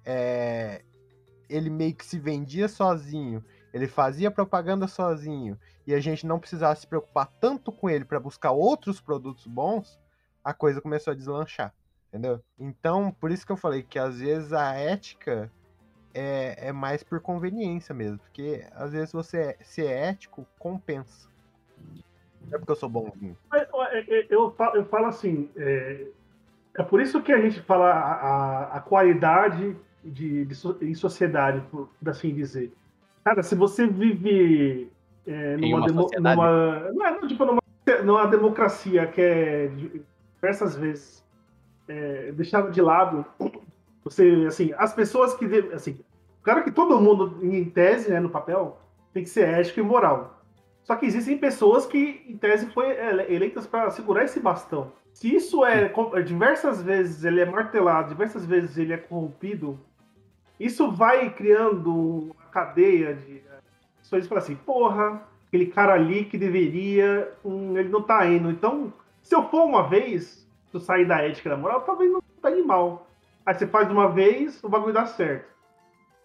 [0.04, 0.82] é,
[1.48, 6.76] ele meio que se vendia sozinho, ele fazia propaganda sozinho, e a gente não precisava
[6.76, 10.00] se preocupar tanto com ele para buscar outros produtos bons,
[10.44, 11.72] a coisa começou a deslanchar.
[12.08, 12.42] Entendeu?
[12.58, 15.52] Então, por isso que eu falei que às vezes a ética
[16.16, 18.18] é, é mais por conveniência mesmo.
[18.20, 21.28] Porque às vezes você ser ético compensa.
[22.48, 23.38] Não é porque eu sou bonzinho.
[23.54, 26.08] É- é- Eu falo, eu falo assim, é,
[26.78, 31.62] é por isso que a gente fala a, a- a qualidade de, de em sociedade,
[31.72, 32.72] por, por assim dizer.
[33.24, 34.92] Cara, se você vive
[35.28, 37.62] é, Em numa, demo- numa- não é, tipo, numa,
[38.04, 39.68] numa democracia que é
[40.40, 41.26] diversas vezes
[41.88, 43.26] é, deixada de lado,
[44.06, 46.00] você, assim, as pessoas que, assim,
[46.44, 48.80] claro que todo mundo, em tese, né, no papel,
[49.12, 50.44] tem que ser ético e moral.
[50.84, 54.92] Só que existem pessoas que, em tese, foram ele- eleitas para segurar esse bastão.
[55.12, 55.92] Se isso é
[56.24, 59.80] diversas vezes ele é martelado, diversas vezes ele é corrompido,
[60.60, 61.92] isso vai criando
[62.26, 63.42] uma cadeia de
[64.00, 68.52] pessoas que falam assim, porra, aquele cara ali que deveria, hum, ele não tá indo.
[68.52, 72.12] Então, se eu for uma vez, se eu sair da ética e da moral, talvez
[72.12, 73.08] não tá indo mal.
[73.46, 75.54] Aí você faz uma vez, o bagulho dá certo.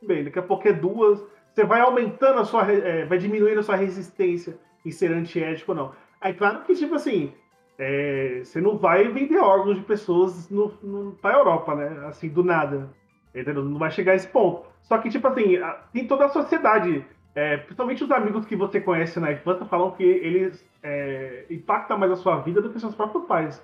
[0.03, 1.23] Bem, daqui a pouco é duas.
[1.53, 2.71] Você vai aumentando a sua.
[2.73, 5.93] é, vai diminuindo a sua resistência em ser antiético ou não.
[6.21, 7.33] Aí, claro que, tipo assim,
[7.79, 12.07] é, você não vai vender órgãos de pessoas no, no, pra Europa, né?
[12.07, 12.89] Assim, do nada.
[13.35, 13.65] Entendeu?
[13.65, 14.65] Não vai chegar a esse ponto.
[14.83, 15.59] Só que, tipo assim,
[15.93, 17.05] tem toda a sociedade.
[17.35, 22.13] é, principalmente os amigos que você conhece na infância falam que eles é, impactam mais
[22.13, 23.63] a sua vida do que seus próprios pais.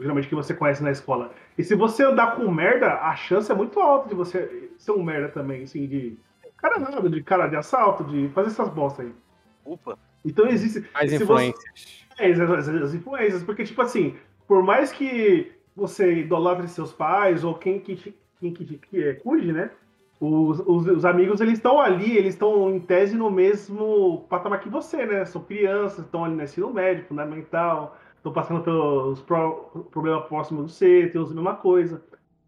[0.00, 1.32] Geralmente que você conhece na escola.
[1.56, 5.02] E se você andar com merda, a chance é muito alta de você ser um
[5.02, 6.16] merda também, assim, de
[6.56, 9.12] cara nada, de cara de assalto, de fazer essas bostas aí.
[9.64, 9.98] Opa.
[10.24, 10.88] Então existe.
[10.94, 12.06] Mais se você- influências.
[12.18, 14.14] é, as, as- as influências, porque, tipo assim,
[14.46, 19.52] por mais que você idolatre seus pais ou quem que, quem que, que é, cuide,
[19.52, 19.70] né?
[20.20, 24.68] Os, os, os amigos, eles estão ali, eles estão em tese no mesmo patamar que
[24.68, 25.24] você, né?
[25.24, 30.68] São crianças, estão ali no ensino médio, fundamental, estão passando pelos pro, problemas próximos do
[30.70, 32.02] C, tem a mesma coisa.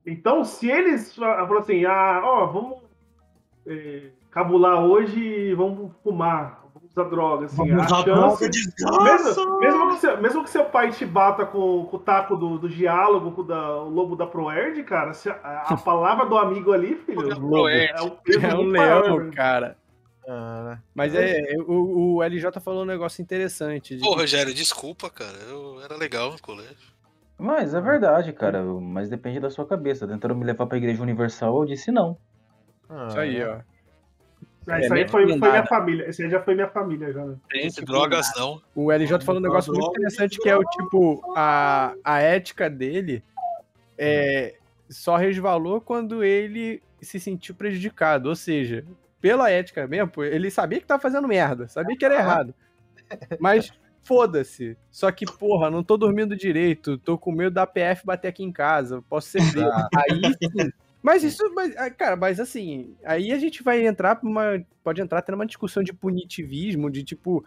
[0.06, 2.78] Então, se eles fa- falam assim, ah, ó, vamos
[3.66, 8.04] é, cabular hoje e vamos fumar, vamos usar droga, assim, Vamos a usar chance...
[8.06, 9.44] droga, desgraça!
[9.44, 12.58] Mesmo, mesmo, que seu, mesmo que seu pai te bata com, com o taco do,
[12.58, 15.34] do diálogo, com o, da- o lobo da Proerd, cara, se a,
[15.68, 17.68] a palavra do amigo ali, filho, Lobo.
[17.68, 19.30] é o peso É um maior, leão, velho.
[20.26, 20.72] Cara.
[20.72, 23.96] Ah, Mas é, o, o LJ falou um negócio interessante.
[23.96, 25.38] de Pô, Rogério, desculpa, cara.
[25.48, 26.76] Eu era legal no colégio.
[27.38, 28.62] Mas é verdade, cara.
[28.64, 30.06] Mas depende da sua cabeça.
[30.08, 32.16] Tentaram me levar pra Igreja Universal, eu disse não.
[32.88, 33.60] ah, Isso aí, ó.
[34.68, 36.08] Ah, Isso É, aí foi, foi minha família.
[36.08, 37.24] Esse aí já foi minha família, já.
[37.24, 37.36] né?
[37.52, 38.60] Gente, drogas não.
[38.74, 43.22] O LJ falou um negócio muito interessante que é o tipo, a, a ética dele
[43.96, 44.56] é,
[44.88, 48.28] só resvalou quando ele se sentiu prejudicado.
[48.28, 48.84] Ou seja,
[49.20, 52.54] pela ética mesmo, ele sabia que tava fazendo merda, sabia que era errado.
[53.40, 54.76] Mas foda-se.
[54.90, 58.52] Só que, porra, não tô dormindo direito, tô com medo da PF bater aqui em
[58.52, 59.70] casa, posso ser preso.
[59.94, 60.70] Aí sim.
[61.06, 64.60] Mas isso, mas, ah, cara, mas assim, aí a gente vai entrar pra uma.
[64.82, 67.44] Pode entrar até numa discussão de punitivismo, de tipo,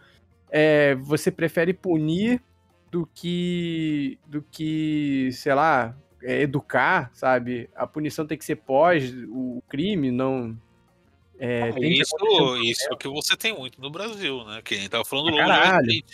[0.50, 2.42] é, você prefere punir
[2.90, 4.18] do que.
[4.26, 7.70] do que, sei lá, é, educar, sabe?
[7.76, 10.58] A punição tem que ser pós o crime, não.
[11.40, 14.62] É, tem que Isso, isso que você tem muito no Brasil, né?
[14.64, 15.94] Quem tava falando do Lobo de.
[15.98, 16.06] Street.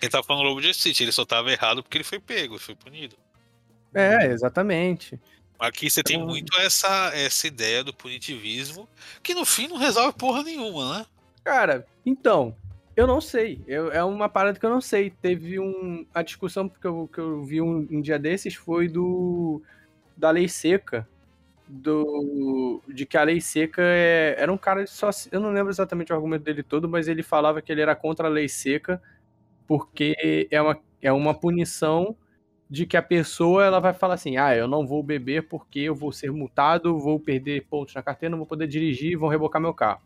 [0.00, 2.58] Quem tava falando do Lobo de Street, ele só tava errado porque ele foi pego,
[2.58, 3.16] foi punido.
[3.94, 5.18] É, exatamente.
[5.58, 8.88] Aqui você tem Então- muito essa, essa ideia do punitivismo,
[9.22, 11.06] que no fim não resolve porra nenhuma, né?
[11.44, 12.56] Cara, então,
[12.96, 13.60] eu não sei.
[13.68, 15.10] Eu- é uma parada que eu não sei.
[15.10, 16.04] Teve um.
[16.12, 19.62] A discussão que eu, que eu vi um, um dia desses foi do.
[20.16, 21.08] Da lei seca.
[21.74, 22.82] Do.
[22.86, 25.08] De que a lei seca é, era um cara só.
[25.30, 28.26] Eu não lembro exatamente o argumento dele todo, mas ele falava que ele era contra
[28.28, 29.00] a lei seca
[29.66, 32.14] porque é uma, é uma punição
[32.68, 35.94] de que a pessoa ela vai falar assim: ah, eu não vou beber porque eu
[35.94, 39.72] vou ser multado, vou perder pontos na carteira, não vou poder dirigir, vão rebocar meu
[39.72, 40.02] carro.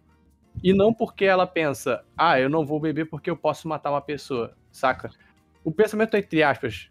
[0.62, 4.00] E não porque ela pensa, ah, eu não vou beber porque eu posso matar uma
[4.00, 5.10] pessoa, saca?
[5.62, 6.90] O pensamento, entre aspas,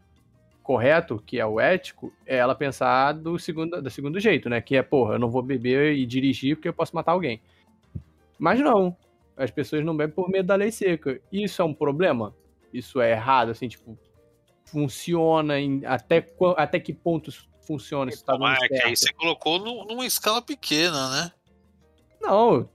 [0.65, 4.59] correto, que é o ético, é ela pensar do segundo, do segundo jeito, né?
[4.59, 7.39] Que é, porra, eu não vou beber e dirigir porque eu posso matar alguém.
[8.39, 8.97] Mas não.
[9.37, 11.21] As pessoas não bebem por medo da lei seca.
[11.31, 12.33] Isso é um problema?
[12.73, 13.97] Isso é errado, assim, tipo,
[14.65, 16.25] funciona em, até,
[16.57, 17.31] até que ponto
[17.65, 18.09] funciona?
[18.11, 18.87] Isso tá dando Mas é que certo?
[18.87, 21.31] aí você colocou nu- numa escala pequena, né?
[22.19, 22.67] Não,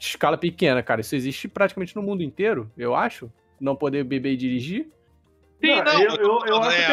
[0.00, 1.02] escala pequena, cara.
[1.02, 3.30] Isso existe praticamente no mundo inteiro, eu acho.
[3.60, 4.88] Não poder beber e dirigir.
[5.66, 6.90] Sim, Não, não, eu, eu eu, falando, acho é que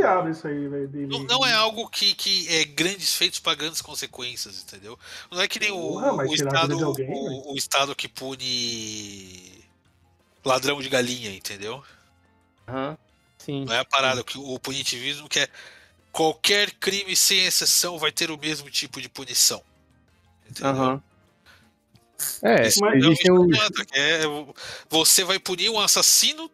[0.00, 0.88] é algo- isso aí, velho.
[0.88, 1.06] dele.
[1.06, 4.98] Não, não é algo que, que é grandes feitos para grandes consequências, entendeu?
[5.30, 9.64] Não é que nem o, o estado, alguém, o, o estado que pune
[10.44, 11.82] ladrão de galinha, entendeu?
[13.38, 13.64] Sim.
[13.64, 15.48] Não é a parada que o punitivismo que é
[16.12, 19.62] qualquer crime sem exceção vai ter o mesmo tipo de punição.
[20.48, 20.70] Entendeu?
[20.70, 21.02] Aham.
[22.42, 23.20] É, Isso mas- não me os.
[23.58, 24.20] espanta, que é,
[24.88, 26.50] você vai punir um assassino,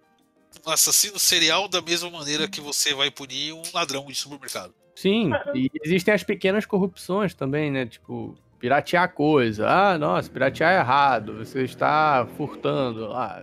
[0.66, 4.74] um assassino serial da mesma maneira que você vai punir um ladrão de supermercado.
[4.94, 7.86] Sim, e existem as pequenas corrupções também, né?
[7.86, 9.66] Tipo, piratear coisa.
[9.68, 13.12] Ah, nossa, piratear é errado, você está furtando.
[13.12, 13.42] Ah,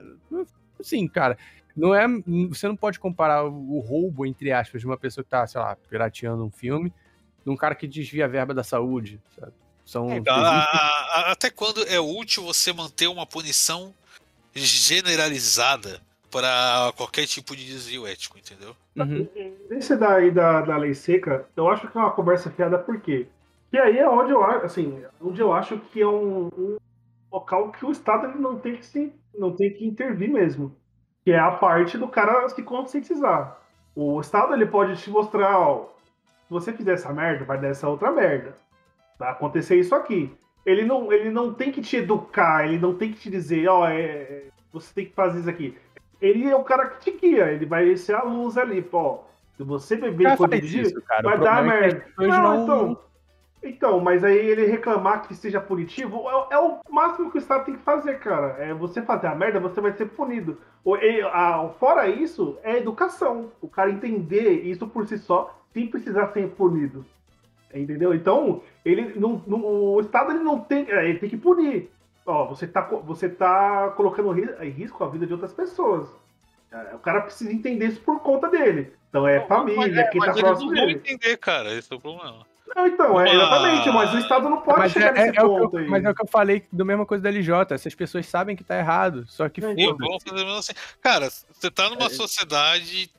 [0.82, 1.38] sim, cara.
[1.75, 2.06] Não é,
[2.49, 5.75] você não pode comparar o roubo, entre aspas, de uma pessoa que tá, sei lá,
[5.89, 6.91] pirateando um filme,
[7.45, 9.53] de um cara que desvia a verba da saúde, sabe?
[9.86, 13.93] São, existem- a- a- até quando é útil você manter uma punição
[14.53, 16.01] generalizada
[16.32, 18.76] para qualquer tipo de desvio ético, entendeu?
[18.96, 19.28] Uhum.
[19.72, 23.28] Esse daí da, da lei seca, eu acho que é uma conversa fiada, por quê?
[23.72, 26.78] E aí é onde eu acho, assim, onde eu acho que é um, um
[27.32, 30.76] local que o Estado ele não tem que se, não tem que intervir mesmo.
[31.24, 33.60] Que é a parte do cara se conscientizar.
[33.96, 35.90] O Estado ele pode te mostrar, ó,
[36.48, 38.56] se você fizer essa merda, vai dar essa outra merda.
[39.20, 40.34] Vai acontecer isso aqui.
[40.66, 43.88] Ele não, ele não tem que te educar, ele não tem que te dizer, ó,
[43.88, 45.78] é, você tem que fazer isso aqui.
[46.21, 49.19] Ele é o cara que te guia, ele vai ser a luz ali, pô.
[49.56, 50.23] Se você beber
[50.82, 51.23] isso, cara.
[51.23, 52.06] vai dar é merda.
[52.15, 52.99] pessoas Não, não- então.
[53.63, 57.65] Então, mas aí ele reclamar que seja punitivo é, é o máximo que o Estado
[57.65, 58.56] tem que fazer, cara.
[58.60, 60.58] É você fazer a merda, você vai ser punido.
[60.86, 63.51] O- e- a- fora isso, é educação.
[63.60, 67.03] O cara entender isso por si só, sem precisar ser punido.
[67.73, 68.13] Entendeu?
[68.13, 70.86] Então, ele não, não- o Estado ele não tem.
[70.89, 71.89] é, Ele tem que punir.
[72.28, 76.10] Ó, você tá, co- você tá colocando em risco a vida de outras pessoas.
[76.72, 78.94] É, O cara precisa entender isso por conta dele.
[79.10, 81.00] Então é família, quem tá mas eles próximo não vão dele.
[81.00, 81.74] entender, cara.
[81.74, 82.46] Esse é o problema.
[82.76, 85.44] Não, então, é exatamente, mas o Estado não pode Mas é, chegar é- nesse é
[85.44, 85.88] o ponto que eu, aí.
[85.88, 87.74] mas é o que eu falei do mesma coisa da LJ.
[87.74, 90.06] Essas pessoas sabem que tá errado, só que Não, E foda.
[90.06, 90.74] vão fazer mesmo assim.
[91.02, 91.90] Cara, você tá É.
[91.90, 93.10] numa sociedade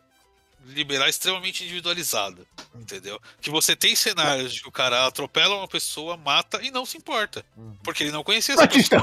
[0.66, 3.20] liberal extremamente individualizada, entendeu?
[3.40, 6.96] Que você tem cenários de que o cara atropela uma pessoa, mata e não se
[6.96, 7.44] importa.
[7.56, 7.76] Uhum.
[7.82, 9.02] Porque ele não conhecia essa pessoa.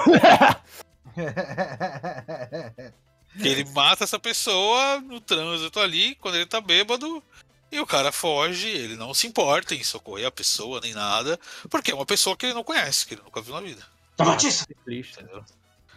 [3.37, 7.21] Que ele mata essa pessoa no trânsito ali, quando ele tá bêbado,
[7.71, 11.37] e o cara foge, ele não se importa em socorrer a pessoa nem nada,
[11.69, 13.85] porque é uma pessoa que ele não conhece, que ele nunca viu na vida.
[14.17, 14.65] Notícia!
[14.65, 15.43] Ciclista, Entendeu?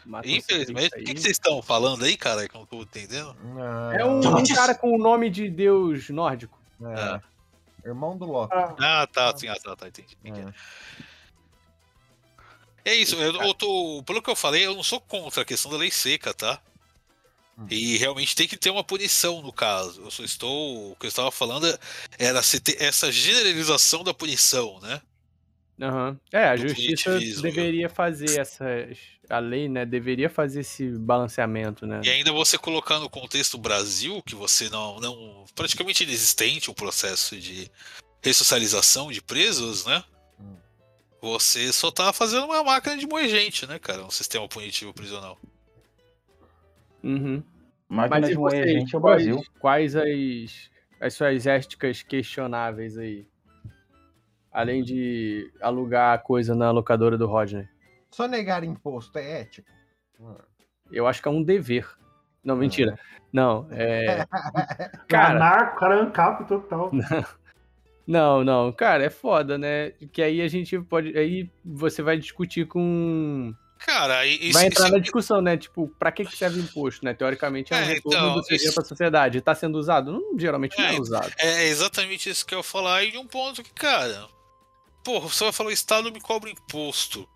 [0.08, 2.48] Mata Infelizmente, o que, vocês estão falando aí, cara?
[2.48, 3.36] Que eu não tô entendendo.
[3.42, 6.58] Não, É um, um cara com o nome de deus nórdico.
[6.82, 7.20] é.
[7.84, 8.54] Irmão do Loki.
[8.54, 10.16] Ah, Ah, tá, sim, ah, tá, tá, entendi.
[10.24, 10.48] entendi.
[10.48, 10.52] É.
[12.84, 14.02] É isso, eu, eu tô.
[14.04, 16.58] Pelo que eu falei, eu não sou contra a questão da lei seca, tá?
[17.58, 17.66] Hum.
[17.70, 20.02] E realmente tem que ter uma punição no caso.
[20.02, 20.92] Eu só estou.
[20.92, 21.66] O que eu estava falando
[22.18, 25.02] era se ter essa generalização da punição, né?
[25.80, 26.18] Aham.
[26.32, 28.98] É, a Do justiça punitivismo, deveria fazer essas.
[29.28, 29.84] A lei, né?
[29.84, 32.00] Deveria fazer esse balanceamento, né?
[32.04, 34.98] E ainda você colocar no contexto Brasil, que você não.
[35.00, 37.70] não praticamente inexistente o processo de
[38.22, 40.02] ressocialização de presos, né?
[40.40, 40.56] Hum.
[41.20, 44.04] Você só tá fazendo uma máquina de moer gente, né, cara?
[44.04, 45.38] Um sistema punitivo prisional.
[47.02, 47.42] Uhum.
[47.88, 49.44] Máquina Mas e de moer gente é o Quais, Brasil.
[49.58, 53.26] quais as, as suas éticas questionáveis aí?
[54.52, 57.68] Além de alugar a coisa na locadora do Rodney.
[58.10, 59.68] Só negar imposto é ético?
[60.90, 61.88] Eu acho que é um dever.
[62.42, 62.98] Não, mentira.
[63.32, 64.24] Não, é.
[64.32, 66.90] cara, Cara, narco, cara ancap total.
[68.06, 68.72] não, não.
[68.72, 69.90] Cara, é foda, né?
[70.12, 71.16] Que aí a gente pode.
[71.16, 73.54] Aí você vai discutir com.
[73.78, 75.56] Cara, e- isso, Vai entrar isso- na discussão, né?
[75.56, 77.14] Tipo, pra que que serve imposto, né?
[77.14, 79.40] Teoricamente é um É, retorno então, do seu isso- pra sociedade.
[79.40, 80.10] Tá sendo usado?
[80.10, 81.32] Não, geralmente não É, é usado.
[81.38, 83.04] É exatamente isso que eu ia falar.
[83.04, 84.26] E de um ponto que, cara,
[85.04, 87.28] porra, você vai falar o Estado me cobra imposto.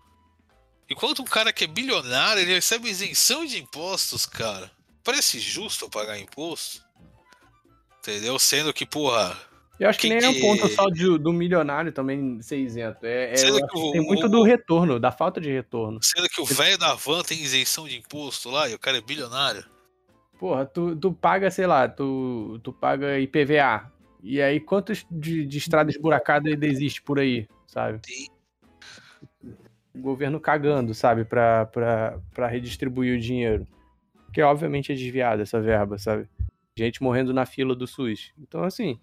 [0.89, 4.69] Enquanto um cara que é bilionário, ele recebe isenção de impostos, cara.
[5.03, 6.81] Parece justo eu pagar imposto.
[7.99, 8.37] Entendeu?
[8.37, 9.37] Sendo que, porra.
[9.79, 12.99] Eu acho que nem é um ponto só de- do milionário também ser isento.
[13.05, 15.99] É, é- o- tem muito o- do retorno, da falta de retorno.
[16.01, 19.01] Sendo que o velho da van tem isenção de imposto lá e o cara é
[19.01, 19.65] bilionário.
[20.37, 23.91] Porra, tu, tu paga, sei lá, tu, tu paga IPVA.
[24.21, 27.99] E aí, quantos de, de estradas esburacadas ainda existe por aí, sabe?
[28.05, 28.27] Sim.
[29.93, 31.69] O governo cagando, sabe, pra
[32.49, 33.67] redistribuir o dinheiro.
[34.33, 36.27] Que obviamente é desviada essa verba, sabe?
[36.75, 38.33] Gente morrendo na fila do SUS.
[38.39, 38.99] Então, assim,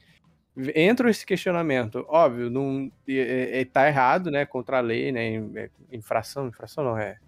[0.74, 2.04] entra esse questionamento.
[2.08, 4.44] Óbvio, não, é, é- tá errado, né?
[4.44, 5.36] Contra a lei, né?
[5.54, 7.18] é Infração, infração não é.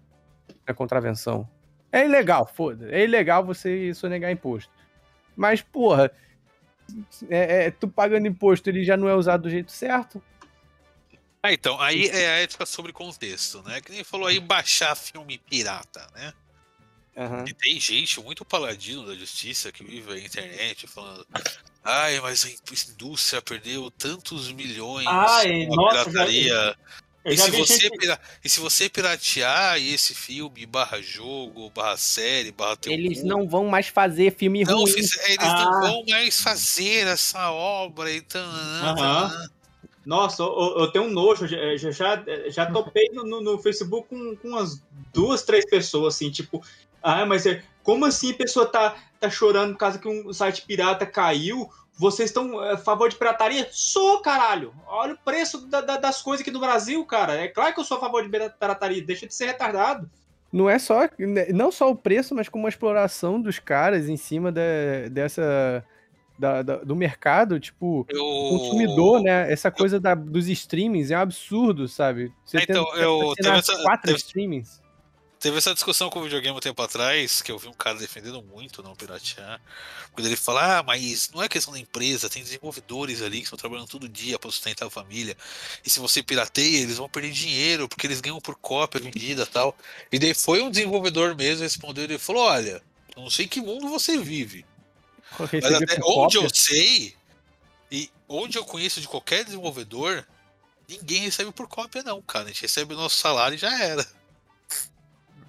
[0.67, 1.47] É contravenção.
[1.91, 2.89] É ilegal, foda.
[2.91, 4.71] É ilegal você sonegar imposto.
[5.35, 6.11] Mas, porra,
[7.29, 10.21] é, é, tu pagando imposto, ele já não é usado do jeito certo?
[11.45, 13.81] Ah, então, aí é a ética sobre contexto, né?
[13.81, 16.33] Que nem falou aí baixar filme pirata, né?
[17.17, 17.43] Aham.
[17.47, 21.27] E tem gente muito paladino da justiça que vive na internet falando.
[21.83, 22.49] Ai, mas a
[22.93, 26.77] indústria perdeu tantos milhões Ai, com a nossa, já- pirataria.
[27.25, 27.97] E se, você gente.
[27.97, 33.27] pira- e se você piratear esse filme barra jogo, barra série, barra teu Eles cu,
[33.27, 34.91] não vão mais fazer filme não ruim.
[34.91, 35.63] fizer- eles Ah.
[35.65, 38.41] não vão mais fazer essa obra, então.
[38.49, 39.49] Aham.
[40.05, 44.47] Nossa, eu, eu tenho um nojo, já, já, já, topei no, no- Facebook com, com
[44.49, 44.81] umas
[45.13, 46.61] duas, três pessoas, assim, tipo,
[47.01, 50.63] ah, mas é, como assim a pessoa tá, tá chorando por causa que um site
[50.65, 51.69] pirata caiu?
[51.95, 53.67] Vocês estão é, a favor de pirataria?
[53.71, 54.73] Sou, caralho!
[54.87, 57.35] Olha o preço da- da- das coisas aqui no Brasil, cara.
[57.35, 60.09] É claro que eu sou a favor de pirataria, deixa de ser retardado.
[60.51, 61.07] Não é só,
[61.53, 65.83] não só o preço, mas como a exploração dos caras em cima de- dessa
[66.43, 68.19] da- da- do mercado, tipo, Eu...
[68.49, 69.49] consumidor, né?
[69.49, 72.33] Essa coisa da- dos streamings é um absurdo, sabe?
[72.45, 74.83] Você Então, tem eu- teve essa- quatro teve- streamings.
[75.39, 78.41] Teve essa discussão com o videogame um tempo atrás, que eu vi um cara defendendo
[78.41, 79.59] muito não piratear.
[80.13, 83.57] Quando ele fala, ah, mas não é questão da empresa, tem desenvolvedores ali que estão
[83.57, 85.35] trabalhando todo dia para sustentar a família.
[85.85, 89.45] E se você pirateia, eles vão perder dinheiro, porque eles ganham por cópia vendida e
[89.45, 89.75] tal.
[90.11, 92.81] E daí foi um desenvolvedor mesmo, respondeu e falou: Olha,
[93.15, 94.65] eu não sei que mundo você vive.
[95.39, 96.39] Mas até onde cópia.
[96.39, 97.15] eu sei,
[97.91, 100.25] e onde eu conheço de qualquer desenvolvedor,
[100.87, 102.45] ninguém recebe por cópia, não, cara.
[102.45, 104.05] A gente recebe o nosso salário e já era.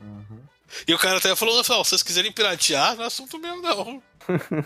[0.00, 0.40] Uhum.
[0.86, 4.02] E o cara até falou, não, se vocês quiserem piratear, não é assunto meu, não.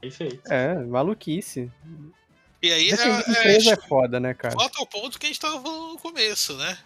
[0.00, 0.50] Perfeito.
[0.50, 1.70] É, maluquice.
[2.62, 4.54] E aí Defender é, empresa é, é foda, né, cara?
[4.54, 6.78] volta ao ponto que a gente tava falando no começo, né?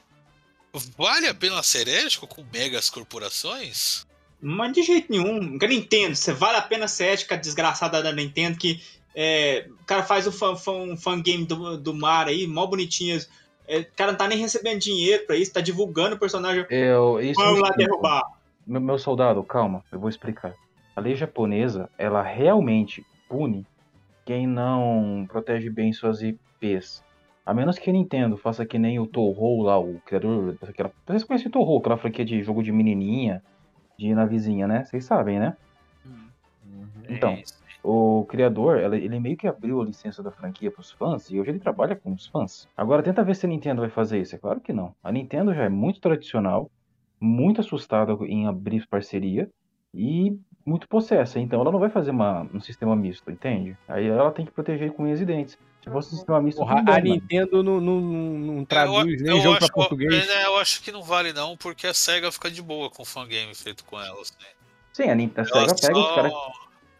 [0.96, 4.04] Vale a pena ser ético com megas corporações?
[4.44, 5.56] Mas de jeito nenhum.
[5.60, 8.78] A Nintendo, você vale a pena ser ética desgraçada da Nintendo que
[9.14, 13.30] é, o cara faz o fan, fan, fan game do, do mar aí, mó bonitinhas.
[13.66, 16.66] É, o cara não tá nem recebendo dinheiro pra isso, tá divulgando o personagem.
[16.68, 18.22] Eu, isso Vamos lá derrubar.
[18.66, 20.54] Meu, meu soldado, calma, eu vou explicar.
[20.94, 23.66] A lei japonesa, ela realmente pune
[24.26, 27.02] quem não protege bem suas IPs.
[27.46, 30.92] A menos que a Nintendo faça que nem o Toho lá, o criador daquela.
[31.06, 33.42] Vocês conhecem o Toho, aquela franquia de jogo de menininha,
[33.98, 34.84] de navezinha, né?
[34.84, 35.54] Vocês sabem, né?
[36.04, 36.88] Uhum.
[37.08, 37.36] Então,
[37.82, 41.50] o criador, ele meio que abriu a licença da franquia para os fãs e hoje
[41.50, 42.66] ele trabalha com os fãs.
[42.76, 44.34] Agora tenta ver se a Nintendo vai fazer isso.
[44.34, 44.94] É claro que não.
[45.02, 46.70] A Nintendo já é muito tradicional,
[47.20, 49.48] muito assustada em abrir parceria
[49.92, 50.36] e
[50.66, 51.38] muito possessa.
[51.38, 53.76] Então ela não vai fazer uma- um sistema misto, entende?
[53.86, 55.56] Aí ela tem que proteger com unhas e dentes.
[55.84, 57.00] Se fosse um sistema misto, Porra, a.
[57.00, 60.28] Nintendo não, não, não, não Eu, traduz nem eu jogo acho, pra português.
[60.28, 63.06] é, eu acho que não vale não, porque a SEGA fica de boa com o
[63.06, 64.32] fangame feito com elas.
[64.40, 64.46] Né?
[64.94, 66.32] Sim, a Nintendo a Ela SEGA pega os só- caras.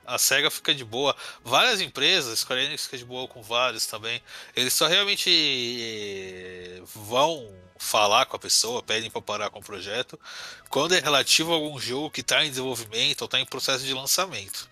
[0.07, 1.16] A SEGA fica de boa.
[1.43, 4.20] Várias empresas, Square Enix fica de boa com vários também.
[4.55, 10.20] Eles só realmente eh, vão falar com a pessoa, pedem para parar com o projeto,
[10.68, 13.95] quando é relativo a algum jogo que está em desenvolvimento ou está em processo de
[13.95, 14.68] lançamento.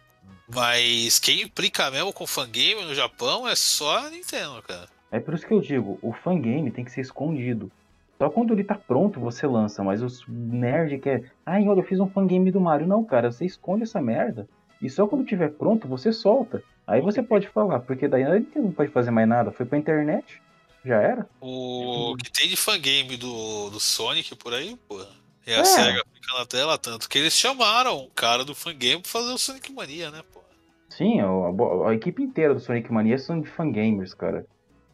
[0.55, 4.89] Mas quem implica mesmo com fangame no Japão é só a Nintendo, cara.
[5.11, 7.71] É por isso que eu digo, o fangame tem que ser escondido.
[8.19, 11.85] Só quando ele tá pronto você lança, mas os nerd que é, ai, olha, eu
[11.85, 12.87] fiz um fangame do Mario.
[12.87, 14.49] Não, cara, você esconde essa merda.
[14.81, 16.63] E só quando tiver pronto você solta.
[16.87, 19.53] Aí você pode falar, porque daí a Nintendo não pode fazer mais nada.
[19.53, 20.41] Foi pra internet,
[20.85, 21.29] já era.
[21.41, 25.05] O que tem de fangame do, do Sonic por aí, pô.
[25.47, 25.65] E a É.
[25.65, 29.39] SEGA fica na tela tanto que eles chamaram o cara do fangame pra fazer o
[29.39, 30.41] Sonic Mania, né, pô?
[30.89, 34.47] Sim, a, a- a equipe inteira do Sonic Mania são de fangamers, cara.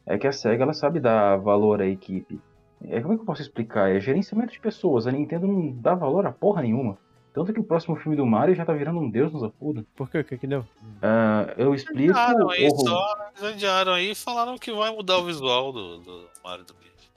[0.07, 2.41] É que a SEGA ela sabe dar valor à equipe.
[2.83, 3.91] É, como é que eu posso explicar?
[3.95, 5.07] É gerenciamento de pessoas.
[5.07, 6.97] A Nintendo não dá valor a porra nenhuma.
[7.35, 9.85] Tanto que o próximo filme do Mario já tá virando um deus nos acuda.
[9.95, 10.21] Por quê?
[10.21, 10.65] O que que deu?
[11.03, 12.11] Ah, eu explico.
[12.17, 15.99] Adiaram aí, o- só eles adiaram aí e falaram que vai mudar o visual do,
[15.99, 17.11] do Mario do Luigi.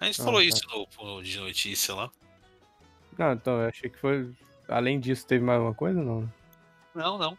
[0.00, 0.46] A gente Ah, falou tá.
[0.46, 0.60] isso
[1.00, 2.10] no, no de notícia lá.
[3.18, 4.30] Não, então, eu achei que foi...
[4.68, 6.30] Além disso, teve mais uma coisa, não?
[6.94, 7.38] Não, não.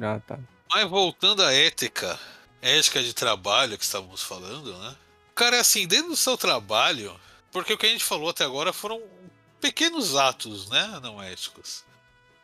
[0.00, 0.38] Ah, tá.
[0.72, 2.18] Mas voltando à ética,
[2.62, 4.96] ética de trabalho que estávamos falando, né?
[5.34, 7.18] Cara, é assim, dentro do seu trabalho,
[7.50, 9.02] porque o que a gente falou até agora foram
[9.60, 11.00] pequenos atos, né?
[11.02, 11.84] Não éticos.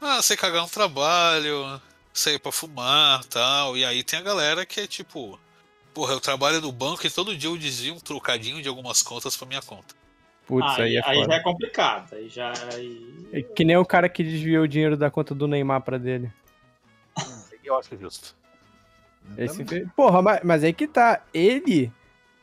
[0.01, 1.81] Ah, você cagar no trabalho,
[2.13, 3.77] sair pra fumar tal.
[3.77, 5.39] E aí tem a galera que é tipo,
[5.95, 9.37] porra, eu trabalho no banco e todo dia eu desvio um trocadinho de algumas contas
[9.37, 9.95] pra minha conta.
[10.47, 12.15] Putz, aí, aí, é aí já é complicado.
[12.15, 12.53] Aí já.
[12.75, 15.99] aí- É que nem o cara que desviou o dinheiro da conta do Neymar pra
[15.99, 16.31] dele.
[17.65, 18.37] Eu acho justo.
[19.37, 19.65] Esse
[19.97, 21.21] Porra, mas, mas aí que tá.
[21.35, 21.91] Ele.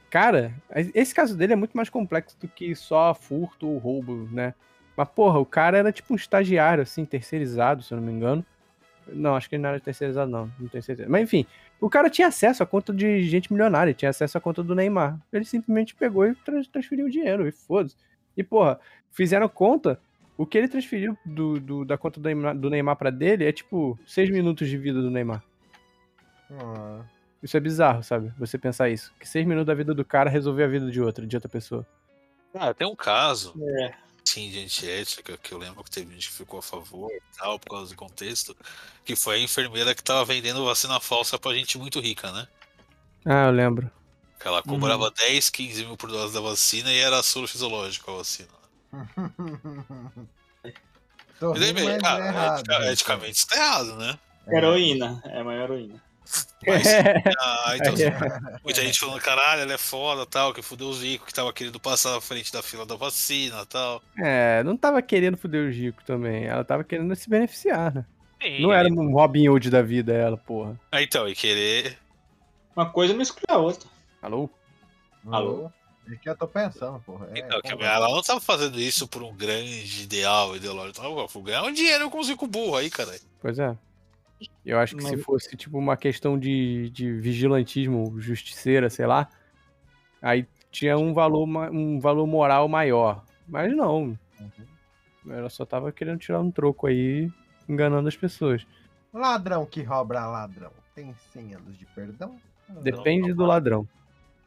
[0.10, 0.54] Cara,
[0.93, 4.54] esse caso dele é muito mais complexo do que só furto ou roubo, né?
[4.95, 8.45] Mas, porra, o cara era tipo um estagiário, assim, terceirizado, se eu não me engano.
[9.08, 10.51] Não, acho que ele não era terceirizado, não.
[10.60, 11.10] Não tenho certeza.
[11.10, 11.45] Mas enfim,
[11.86, 15.19] o cara tinha acesso à conta de gente milionária, tinha acesso à conta do Neymar.
[15.31, 17.95] Ele simplesmente pegou e trans- transferiu o dinheiro, e foda-se.
[18.38, 18.79] E, porra,
[19.11, 19.99] fizeram conta
[20.36, 23.51] O que ele transferiu do, do- da conta do Neymar, do Neymar pra dele é
[23.51, 25.43] tipo 6 minutos de vida do Neymar.
[26.51, 27.01] Ah,
[27.41, 28.31] Isso é bizarro, sabe?
[28.39, 29.13] Você pensar isso.
[29.19, 31.86] Que 6 minutos da vida do cara resolveu a vida de outra, de outra pessoa.
[32.53, 33.93] Ah, tem um caso, É.
[34.34, 37.59] sim, de antiética, que eu lembro que teve gente que ficou a favor e tal,
[37.59, 38.55] por causa do contexto,
[39.05, 42.47] que foi a enfermeira que tava vendendo vacina falsa pra gente muito rica, né?
[43.25, 43.91] Ah, eu lembro.
[44.39, 48.15] Que ela cobrava 10, 15 mil por dose da vacina e era soro fisiológico a
[48.17, 48.49] vacina.
[51.39, 52.59] Tô E daí, rindo, bem, mas cara, é errado.
[52.59, 52.91] etica- né?
[52.91, 54.19] eticamente isso tá errado, né?
[54.47, 55.21] Heroína.
[55.25, 56.01] É uma heroína.
[56.65, 56.88] Mas,
[57.39, 58.59] ah, então, É.
[58.63, 61.80] muita gente falando, caralho, ela é foda, tal, que fudeu os ricos, que tava querendo
[61.80, 64.01] passar na frente da fila da vacina tal.
[64.17, 66.45] É, não tava querendo foder os ricos também.
[66.45, 68.05] Ela tava querendo se beneficiar, né?
[68.41, 70.80] Sim, Não era um Robin Hood da vida, ela, porra.
[70.91, 71.97] Ah, então, e querer.
[72.76, 73.88] Uma coisa não exclui a outra.
[74.21, 74.49] Alô?
[75.32, 75.71] Alô?
[76.11, 77.30] É que eu tô pensando, porra.
[77.34, 81.01] É, Então, ela não tava fazendo isso por um grande ideal ideológico.
[81.01, 83.17] Tava ganhar um dinheiro com os ricos burros aí, cara.
[83.41, 83.78] Pois é.
[84.65, 89.29] Eu acho que se Mas- fosse, tipo, uma questão de, de vigilantismo, justiceira, sei lá,
[90.21, 93.23] aí tinha um valor, um valor moral maior.
[93.47, 94.17] Mas não.
[95.27, 97.31] Ela só tava querendo tirar um troco aí,
[97.67, 98.65] enganando as pessoas.
[99.13, 100.71] Ladrão que rouba ladrão.
[100.95, 102.36] Tem 100 anos de perdão?
[102.81, 103.88] Depende do ladrão.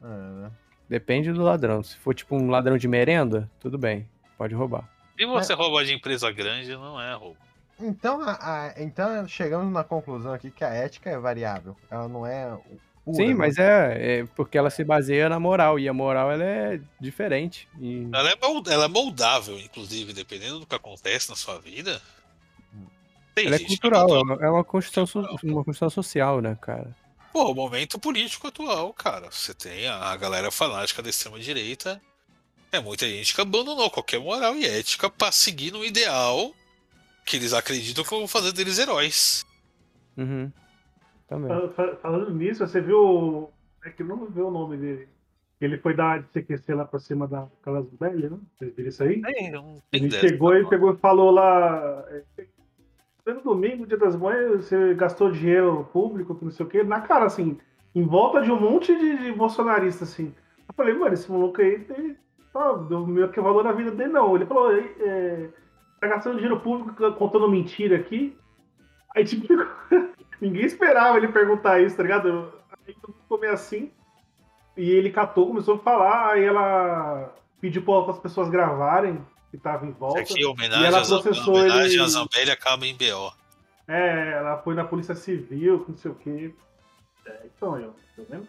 [0.03, 0.51] Ah?
[0.89, 1.83] Depende do ladrão.
[1.83, 4.09] Se for, tipo, um ladrão de merenda, tudo bem.
[4.37, 4.89] Pode roubar.
[5.19, 7.39] Se você roubar de empresa grande, não é roubo.
[7.81, 11.77] Então, a- a- então chegamos na conclusão aqui que a ética é variável.
[11.91, 12.57] Ela não é.
[13.05, 13.35] pura, Sim, né?
[13.35, 15.79] mas é, é porque ela se baseia na moral.
[15.79, 17.69] E a moral, ela é diferente.
[17.79, 18.09] E...
[18.13, 22.01] Ela é, mold- ela é moldável, inclusive, dependendo do que acontece na sua vida.
[23.35, 26.97] Tem Ela é cultural, é uma- é uma construção, so- uma construção social, né, cara?
[27.33, 29.31] Pô, o momento político atual, cara.
[29.31, 32.01] Você tem a, a galera fanática da extrema-direita.
[32.73, 36.53] É muita gente que abandonou qualquer moral e ética pra seguir no ideal
[37.27, 39.45] que eles acreditam que vão fazer deles heróis.
[40.17, 40.51] Uhum.
[41.29, 41.49] Também.
[41.49, 43.51] Fa- fa- Falando nisso, você viu.
[43.85, 45.09] É que eu não vi o nome dele.
[45.61, 48.39] Ele foi dar de CQC lá pra cima da Calas Belli, né?
[48.55, 49.23] Vocês viram isso aí?
[49.27, 52.05] É, não Ele chegou e pegou e falou lá.
[52.11, 52.45] é,
[53.33, 57.01] No domingo, dia das mães, você gastou dinheiro público, que não sei o quê, na
[57.01, 57.59] cara, assim,
[57.95, 60.35] em volta de um monte de, de bolsonarista, assim.
[60.69, 62.17] Eu falei, mano, esse maluco aí tem.
[62.53, 64.35] Tá, deu meio que valor na vida dele, não.
[64.37, 65.49] Ele falou, é,
[66.09, 68.37] tá gastando dinheiro público contando mentira aqui.
[69.15, 69.47] Aí, tipo,
[70.41, 72.53] ninguém esperava ele perguntar isso, tá ligado?
[72.87, 73.91] Aí todo mundo ficou meio assim.
[74.77, 79.87] E ele catou, começou a falar, aí ela pediu para as pessoas gravarem que tava
[79.87, 80.21] em volta.
[80.23, 83.33] Isso aqui, é E homenagem, ela processou homenagem ele- Zambelli acaba em BO.
[83.89, 86.53] É, ela foi na Polícia Civil, não sei o quê.
[87.25, 88.47] É, então, eu, tá vendo?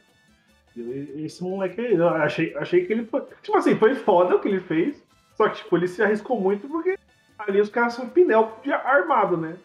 [1.24, 3.22] Esse moleque aí, eu achei, achei que ele foi.
[3.42, 5.02] Tipo assim, foi foda o que ele fez.
[5.36, 6.98] Só que, tipo, ele se arriscou muito porque
[7.40, 9.58] ali os caras são pinel de armado, né?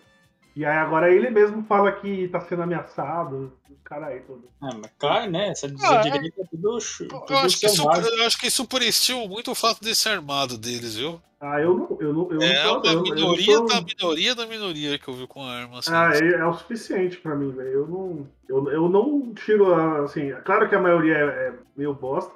[0.55, 4.45] E aí agora ele mesmo fala que tá sendo ameaçado, os caras aí todos.
[4.61, 5.49] Ah, mas claro, né?
[5.49, 6.01] Essa Ah, é.
[6.03, 9.55] direita é tudo, chu- Eu tudo acho, que isso, eu acho que superestimam muito o
[9.55, 11.21] fato de ser armado deles, viu?
[11.41, 11.99] Ah, eu não.
[12.01, 14.99] Eu não, eu É não uma eu- eu minoria não tô- da minoria da minoria
[14.99, 15.79] que eu vi com arma.
[15.79, 15.91] Assim.
[15.93, 17.71] Ah, é, é o suficiente pra mim, velho.
[17.71, 21.53] Eu não, eu, eu não tiro, a- assim, é claro que a maioria é, é
[21.77, 22.31] meio bosta,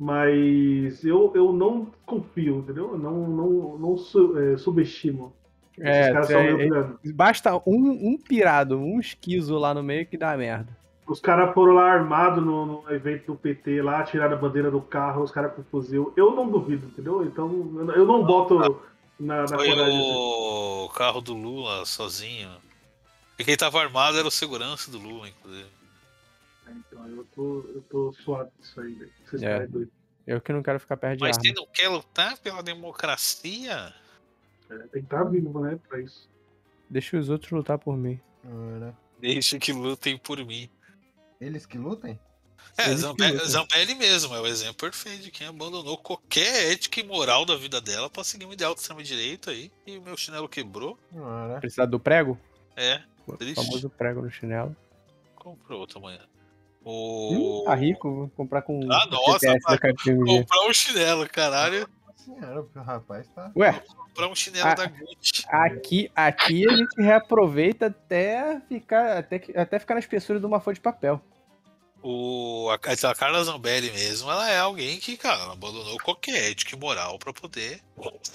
[0.00, 2.92] mas eu, eu não confio, entendeu?
[2.92, 5.34] Eu não, não, não su- é, subestimo.
[5.78, 6.98] É, Esses caras são é- meio é- piranha.
[7.14, 10.74] Basta um, um pirado, um esquizo lá no meio que dá merda.
[11.06, 14.80] Os caras foram lá armados no, no evento do PT lá, tiraram a bandeira do
[14.80, 16.14] carro, os caras com fuzil.
[16.16, 17.22] Eu não duvido, entendeu?
[17.24, 17.46] Então
[17.94, 18.58] eu, não boto
[19.18, 20.00] na, na Foi coragem.
[20.00, 22.48] o carro do Lula sozinho.
[23.38, 25.68] E quem tava armado era o segurança do Lula, inclusive.
[26.70, 29.12] Então eu tô, eu tô suado disso aí, velho.
[29.26, 29.66] Vocês É.
[29.66, 29.90] doido.
[30.26, 31.42] Eu que não quero ficar perto de Mas arma.
[31.42, 33.92] quem não quer lutar pela democracia?
[34.70, 36.28] É, tem que estar vivo, né, pra isso.
[36.88, 38.20] Deixa os outros lutar por mim.
[39.18, 40.68] Deixa que lutem por mim.
[41.40, 42.18] Eles que lutem?
[42.76, 47.56] É, Zambelli, mesmo é o exemplo perfeito de quem abandonou qualquer ética e moral da
[47.56, 49.72] vida dela pra seguir um ideal de extrema-direita aí.
[49.86, 50.98] E o meu chinelo quebrou.
[51.60, 52.38] Precisar do prego?
[52.76, 53.64] É, O Triste.
[53.64, 54.76] famoso prego no chinelo.
[55.34, 56.20] comprou outro amanhã.
[56.90, 57.64] Hum, O...
[57.64, 59.56] tá rico, vou comprar com Ah, o nossa.
[60.26, 61.88] Comprar um chinelo, caralho.
[62.16, 63.50] Senhora, o rapaz tá.
[63.56, 63.72] Ué,
[64.10, 64.74] Comprar um chinelo Ah.
[64.74, 65.44] da Gucci.
[65.48, 70.74] aqui, aqui a gente reaproveita até ficar, até, até ficar na espessura de uma folha
[70.74, 71.20] de papel.
[72.02, 72.74] O, a,
[73.10, 77.30] a Carla Zambelli mesmo, ela é alguém que, cara, abandonou qualquer ética e moral pra
[77.30, 77.78] poder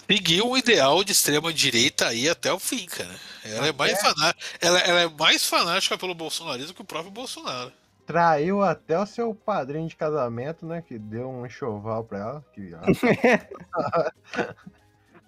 [0.07, 3.15] seguir um ideal de extrema direita aí até o fim, cara.
[3.43, 7.71] Ela é mais, faná- ela, ela é mais fanática pelo bolsonarismo que o próprio Bolsonaro.
[8.05, 10.81] Traiu até o seu padrinho de casamento, né?
[10.81, 12.45] Que deu um enxoval pra ela.
[12.53, 12.83] Que ela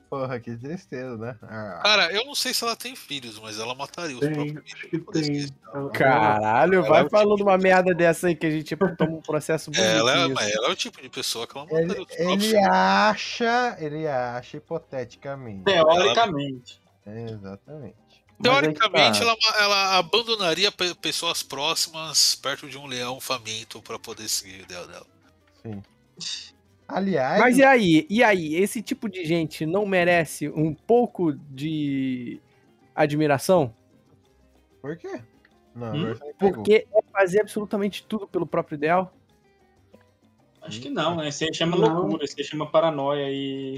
[0.10, 1.36] Porra, que tristeza, né?
[1.42, 4.72] Ah, Cara, eu não sei se ela tem filhos, mas ela mataria os Tem, próprios
[4.80, 5.06] filhos.
[5.12, 5.48] tem.
[5.74, 8.50] Ela- Caralho, Ela é vai o falando tipo uma de- merda dessa aí que a
[8.50, 9.86] gente tipo, toma um processo bonito.
[9.86, 10.34] Ela, é, nisso.
[10.36, 12.68] mas ela é o tipo de pessoa que ela mataria ele, os próprios ele filhos.
[12.70, 15.64] acha, ele acha hipoteticamente.
[15.66, 16.82] Teoricamente.
[17.06, 17.96] É, exatamente.
[18.42, 19.58] Teoricamente, Mas aí que tá.
[19.58, 24.64] ela, ela abandonaria pe- pessoas próximas perto de um leão faminto pra poder seguir o
[24.64, 25.06] ideal dela.
[25.64, 25.84] Sim.
[26.88, 28.06] Aliás, Mas e aí?
[28.10, 28.56] E aí?
[28.56, 32.40] Esse tipo de gente não merece um pouco de
[32.96, 33.74] admiração?
[34.82, 35.22] por quê?
[35.76, 36.16] Não, Hum?
[36.40, 39.14] Porque é fazer absolutamente tudo pelo próprio ideal?
[40.62, 41.28] Acho que não, né?
[41.30, 41.88] Isso aí chama Não.
[42.02, 43.76] loucura, isso aí chama paranoia e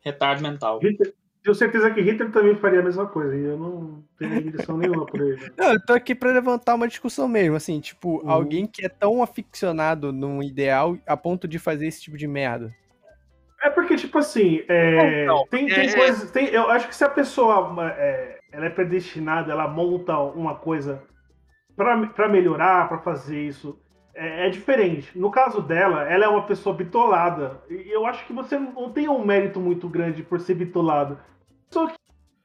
[0.00, 0.78] retardo mental.
[0.80, 3.34] Hitler- Tenho certeza que Hitler também faria a mesma coisa.
[3.34, 5.50] E eu não tenho admiração nenhuma por ele.
[5.56, 8.30] Não, eu tô aqui pra levantar uma discussão mesmo, assim, tipo, Uhum.
[8.30, 12.74] alguém que é tão aficionado num ideal a ponto de fazer esse tipo de merda.
[13.62, 16.30] É porque, tipo assim, é, Não, tem, tem é- coisas.
[16.30, 21.02] Tem, eu acho que se a pessoa é, ela é predestinada, ela monta uma coisa
[21.76, 23.78] pra melhorar, pra fazer isso,
[24.20, 25.18] é, é diferente.
[25.18, 27.62] No caso dela, ela é uma pessoa bitolada.
[27.70, 31.18] E eu acho que você não tem um mérito muito grande por ser bitolada.
[31.70, 31.96] Só que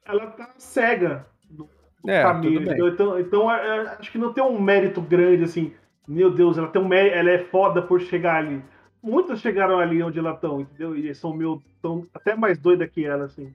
[0.05, 1.67] ela tá cega no
[2.07, 2.61] É, caminho.
[2.89, 5.73] Então, então é, é, acho que não tem um mérito grande, assim.
[6.07, 8.63] Meu Deus, ela tem um mérito, ela é foda por chegar ali.
[9.03, 10.95] Muitas chegaram ali onde ela estão, entendeu?
[10.95, 13.53] E são meu, tão até mais doida que ela, assim.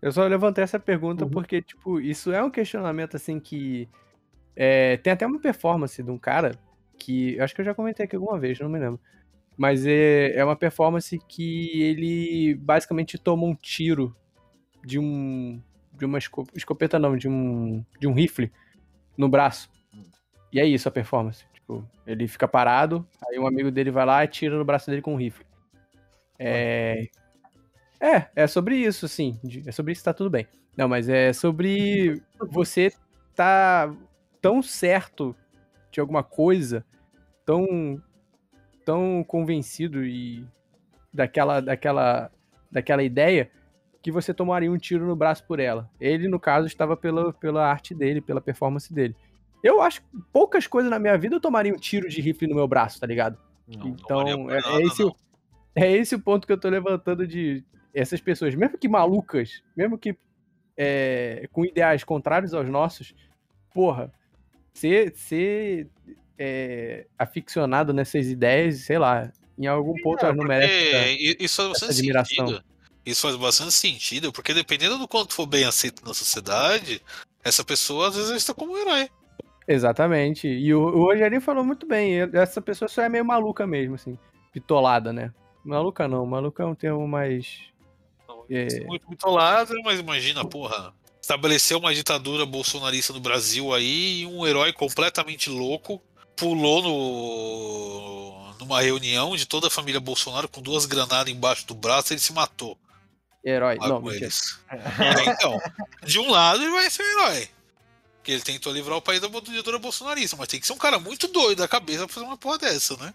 [0.00, 1.30] Eu só levantei essa pergunta Uhum.
[1.30, 3.88] porque, tipo, isso é um questionamento, assim, que.
[4.56, 6.58] é, tem até uma performance de um cara
[6.98, 7.38] que.
[7.40, 9.00] Acho que eu já comentei aqui alguma vez, não me lembro.
[9.56, 14.14] Mas é, é uma performance que ele basicamente toma um tiro
[14.84, 15.60] de um.
[15.92, 17.84] De uma esco- escopeta, não, de um.
[18.00, 18.50] De um rifle
[19.16, 19.70] no braço.
[20.52, 21.44] E é isso a performance.
[21.52, 25.02] Tipo, ele fica parado, aí um amigo dele vai lá e tira no braço dele
[25.02, 25.44] com um rifle.
[26.38, 27.08] É.
[28.00, 29.38] É, é sobre isso, sim.
[29.66, 30.46] É sobre isso, tá tudo bem.
[30.76, 32.20] Não, mas é sobre
[32.50, 32.92] você
[33.34, 33.94] tá
[34.42, 35.34] tão certo
[35.94, 36.84] de alguma coisa,
[37.44, 38.00] tão
[38.84, 40.46] tão convencido e
[41.12, 42.30] daquela daquela
[42.70, 43.50] daquela ideia
[44.02, 45.88] que você tomaria um tiro no braço por ela.
[45.98, 49.16] Ele, no caso, estava pela, pela arte dele, pela performance dele.
[49.62, 52.54] Eu acho que poucas coisas na minha vida eu tomaria um tiro de rifle no
[52.54, 53.38] meu braço, tá ligado?
[53.66, 55.16] Não Então, é, nada, é esse, não.
[55.74, 57.64] é esse o ponto que eu tô levantando de
[57.94, 60.14] essas pessoas, mesmo que malucas, mesmo que
[60.76, 63.14] é, com ideais contrários aos nossos,
[63.72, 64.12] porra,
[64.74, 65.88] ser, ser
[66.38, 71.92] é, aficionado nessas ideias, sei lá, em algum ponto elas não i- isso faz bastante
[71.92, 72.46] admiração.
[72.48, 72.64] sentido.
[73.06, 77.00] Isso faz bastante sentido, porque dependendo do quanto for bem aceito na sociedade,
[77.42, 79.08] essa pessoa às vezes é vista como um herói.
[79.68, 80.48] Exatamente.
[80.48, 82.14] E o, o Rogerinho falou muito bem.
[82.32, 84.18] Essa pessoa só é meio maluca mesmo, assim.
[84.52, 85.32] Pitolada, né?
[85.64, 86.24] Maluca não.
[86.26, 87.60] Maluca é um termo mais.
[88.50, 88.84] É.
[88.84, 90.92] Muito bitolado, mas imagina, porra,
[91.24, 96.00] estabeleceu uma ditadura bolsonarista no Brasil aí e um herói completamente louco
[96.36, 102.12] pulou no numa reunião de toda a família Bolsonaro com duas granadas embaixo do braço
[102.12, 102.78] e ele se matou
[103.44, 103.76] Herói.
[103.78, 104.58] lá Não, com eles.
[104.70, 105.60] É, então,
[106.04, 107.48] de um lado ele vai ser um herói.
[108.16, 110.98] Porque ele tentou livrar o país da ditadura bolsonarista, mas tem que ser um cara
[110.98, 113.12] muito doido da cabeça pra fazer uma porra dessa, né?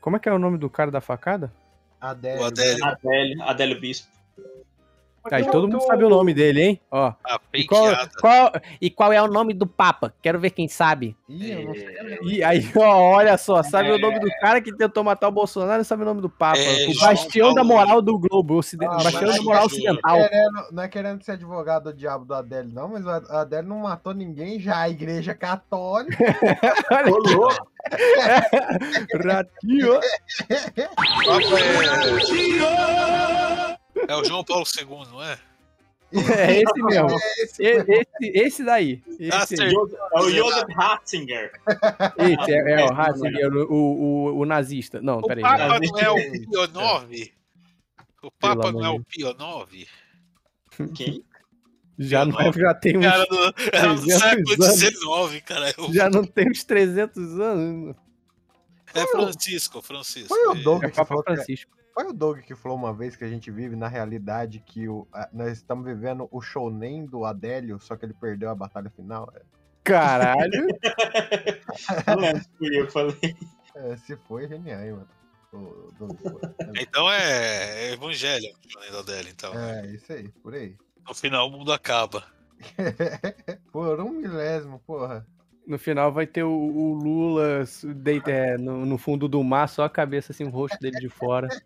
[0.00, 1.52] Como é que é o nome do cara da facada?
[2.00, 2.40] Adélio.
[2.40, 2.84] O Adélio.
[2.84, 4.08] Adélio, Adélio Bispo.
[5.30, 6.80] Aí todo mundo sabe o nome dele, hein?
[6.90, 7.12] Ó.
[7.24, 7.86] A E qual.
[8.20, 10.14] Qual, e qual é o nome do Papa?
[10.22, 11.16] Quero ver quem sabe.
[11.28, 12.18] Ih, eu não sei.
[12.22, 15.82] E aí, ó, olha só, sabe o nome do cara que tentou matar o Bolsonaro
[15.82, 16.58] e sabe o nome do Papa.
[16.58, 17.68] É, o João bastião da Paulo.
[17.68, 20.16] moral do Globo, ociden- Ah, bastião da moral ocidental.
[20.16, 23.78] Querendo- não é querendo ser advogado do diabo do Adélio, não, mas o Adélio não
[23.80, 24.80] matou ninguém já.
[24.80, 26.16] A igreja católica.
[26.90, 27.70] Olha louco.
[29.24, 30.00] Ratinho.
[34.08, 35.38] É o João Paulo II, não é?
[36.12, 37.16] É esse mesmo.
[37.38, 39.00] Esse E- Esse, esse daí.
[39.06, 39.32] Esse.
[39.32, 39.88] Acertou.
[40.12, 41.52] É o Joseph Ratzinger.
[42.18, 45.00] esse é, é o Esse Ratzinger, o, o, o nazista.
[45.00, 45.42] Não, O peraí.
[45.42, 45.78] Papa não.
[45.78, 46.64] não é o Pio
[47.14, 47.30] IX?
[48.22, 49.88] O Papa não é o Pio IX?
[50.96, 51.24] Quem?
[52.02, 55.28] Já, não, é, já tem uns, Cara do, era do 300 século.
[55.28, 55.68] XIX, cara.
[55.68, 57.94] É o- já não tem uns 300 anos.
[58.94, 60.28] É Francisco, Francisco.
[60.28, 61.70] Foi o Doug É que Papa Francisco.
[61.94, 65.06] Foi o Doug que falou uma vez que a gente vive na realidade que o,
[65.12, 69.32] a- nós estamos vivendo o shounen do Adélio, só que ele perdeu a batalha final.
[69.84, 70.66] Caralho.
[72.06, 73.36] Não fui eu que falei.
[73.74, 75.08] É, se foi, genial, hein, mano.
[75.52, 76.40] O Doug foi.
[76.80, 78.46] Então é, é evangelho
[78.88, 79.52] o da dela, então.
[79.58, 80.76] É, isso aí, por aí.
[81.06, 82.24] No final o mundo acaba.
[83.72, 85.26] Por um milésimo, porra.
[85.70, 87.62] No final vai ter o, o Lula
[87.94, 91.08] deita, é, no, no fundo do mar, só a cabeça assim, o rosto dele de
[91.08, 91.46] fora.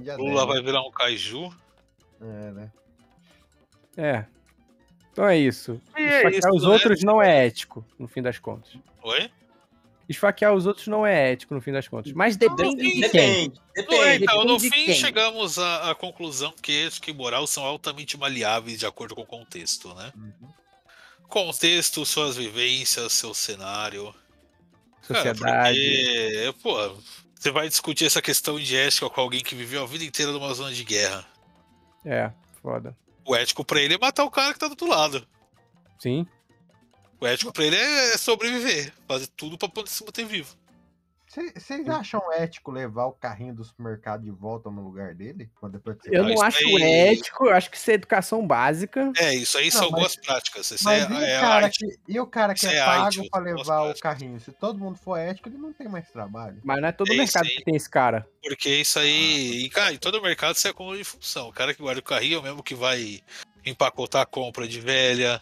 [0.00, 0.48] dia Lula 10.
[0.54, 1.54] vai virar um kaiju.
[2.18, 2.72] É, né?
[3.98, 4.24] É.
[5.12, 5.78] Então é isso.
[5.98, 6.68] E é isso, os né?
[6.70, 8.74] outros não é ético, no fim das contas.
[9.02, 9.30] Oi?
[10.08, 12.12] Esfaquear os outros não é ético, no fim das contas.
[12.12, 13.48] Mas depende de quem.
[13.48, 14.24] Depende, Não, é, depende.
[14.24, 14.94] então, no depende de fim, quem.
[14.94, 19.26] chegamos à, à conclusão que ética e moral são altamente maleáveis de acordo com o
[19.26, 20.12] contexto, né?
[20.14, 20.48] Uhum.
[21.28, 24.14] Contexto, suas vivências, seu cenário.
[25.08, 25.78] Cara, Sociedade.
[25.78, 26.96] porque, pô,
[27.34, 30.52] você vai discutir essa questão de ética com alguém que viveu a vida inteira numa
[30.54, 31.24] zona de guerra.
[32.04, 32.30] É,
[32.62, 32.96] foda.
[33.26, 35.26] O ético pra ele é matar o cara que tá do outro lado.
[35.98, 36.26] Sim.
[37.24, 40.54] O ético pra ele é sobreviver, fazer tudo pra poder se manter vivo.
[41.26, 45.48] Vocês acham ético levar o carrinho do supermercado de volta no lugar dele?
[45.58, 47.94] Quando depois que você Eu Ah, não acho aí- ético, eu acho que isso é
[47.94, 49.10] educação básica.
[49.16, 50.70] É, isso aí Não, são mas- boas práticas.
[50.70, 51.78] Isso Mas é, e, o é cara arte.
[51.78, 54.38] que, e o cara que Isso é, é pago pra boas levar o carrinho?
[54.38, 56.60] Se todo mundo for ético, ele não tem mais trabalho.
[56.62, 57.56] Mas não é todo É mercado aí.
[57.56, 58.28] que tem esse cara.
[58.42, 59.64] Porque isso aí.
[59.64, 61.48] E, cara, em todo mercado você é acúmulo de função.
[61.48, 63.22] O cara que guarda o carrinho é o mesmo que vai
[63.64, 65.40] empacotar a compra de velha.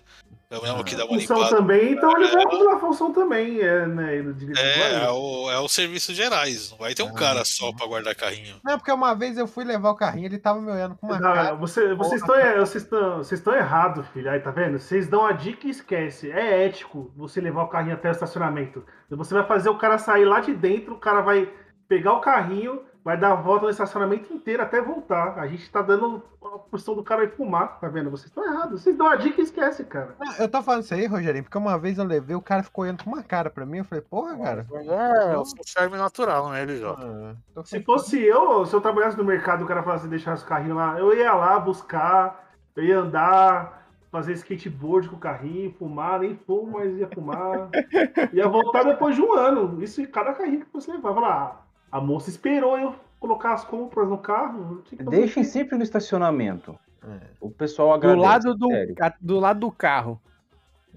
[0.53, 1.57] É o mesmo que dá uma Função limpada.
[1.57, 4.19] também, então ele vai acumular função também, é, né?
[4.19, 6.71] Eu É, é o, é os serviços gerais.
[6.71, 8.57] Não vai ter um Ah, cara só pra guardar carrinho.
[8.63, 11.19] Não, porque uma vez eu fui levar o carrinho, ele tava me olhando com uma
[11.19, 11.55] Não, cara.
[11.55, 14.31] você, vocês estão vocês estão vocês estão errados, filho.
[14.31, 14.79] Aí, tá vendo?
[14.79, 16.31] Vocês dão a dica e esquece.
[16.31, 18.85] É ético você levar o carrinho até o estacionamento.
[19.11, 21.49] Você vai fazer o cara sair lá de dentro, o cara vai
[21.89, 25.39] pegar o carrinho, vai dar a volta no estacionamento inteiro até voltar.
[25.39, 28.11] A gente tá dando a posição do cara ir fumar, tá vendo?
[28.11, 28.83] Vocês estão errados.
[28.83, 30.15] Vocês dão a dica e esquece, cara.
[30.19, 32.85] Não, eu tô falando isso aí, Rogerinho, porque uma vez eu levei, o cara ficou
[32.85, 33.79] olhando com uma cara pra mim.
[33.79, 34.67] Eu falei, porra, cara.
[34.73, 39.25] É, o charme natural, né, ele ah, tô Se fosse eu, se eu trabalhasse no
[39.25, 43.83] mercado, o cara falasse deixar os carrinhos lá, eu ia lá buscar, eu ia andar,
[44.13, 47.71] fazer skateboard com o carrinho, fumar, nem fumo, mas ia fumar.
[48.33, 49.83] ia voltar depois de um ano.
[49.83, 51.62] Isso em cada carrinho que você levava lá.
[51.93, 54.83] A moça esperou eu colocar as compras no carro.
[55.11, 56.77] Deixem sempre no estacionamento.
[57.05, 58.27] É, O pessoal Do agradece.
[58.27, 58.69] lado do,
[59.01, 60.21] a- do lado do carro.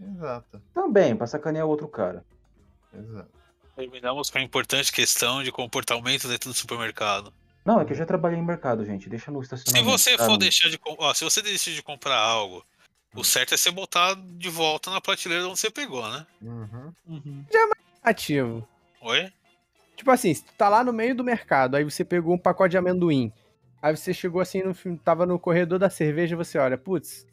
[0.02, 2.24] exato, Também, pra sacanear o outro cara.
[2.94, 3.30] exato.
[3.76, 7.34] Terminamos com a importante questão de comportamento dentro do supermercado.
[7.66, 9.10] Não, é que eu já trabalhei em mercado, gente.
[9.10, 9.92] Deixa no Se estacionamento.
[9.98, 10.26] você tá?
[10.26, 12.64] for deixar de ó, se você decidir comprar algo,
[13.14, 16.26] o certo é você botar de volta na prateleira onde você pegou, né?
[16.42, 16.94] Uhum.
[18.04, 18.66] Ativo.
[19.02, 19.32] Oi?
[19.96, 22.72] Tipo assim, se tu tá lá no meio do mercado, aí você pegou um pacote
[22.72, 23.32] de amendoim.
[23.82, 27.26] Aí você chegou assim, no, tava no corredor da cerveja e você olha, putz,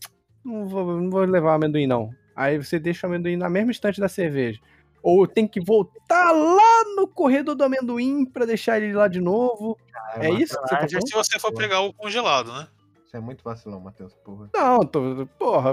[0.45, 2.11] não vou, não vou levar o amendoim não.
[2.37, 4.61] Aí você deixa o amendoim na mesma estante da cerveja.
[5.03, 9.77] Ou tem que voltar lá no corredor do amendoim pra deixar ele lá de novo.
[10.15, 12.69] É uma isso que você tá Mas é se você for pegar o congelado, né?
[13.05, 14.49] Isso é muito vacilão, Matheus, porra.
[14.55, 15.73] Não, tô, porra.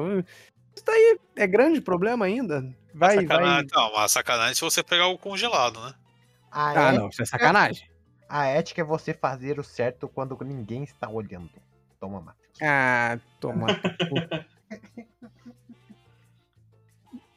[0.75, 2.65] Isso daí é grande problema ainda.
[2.93, 3.83] Vai, sacanagem, vai.
[3.83, 5.93] Não, mas sacanagem se você pegar o congelado, né?
[6.52, 7.89] A, Ah, ética, não, isso é sacanagem.
[8.28, 11.50] a ética é você fazer o certo quando ninguém está olhando.
[12.00, 12.58] Toma, Matheus.
[12.62, 13.68] Ah, toma.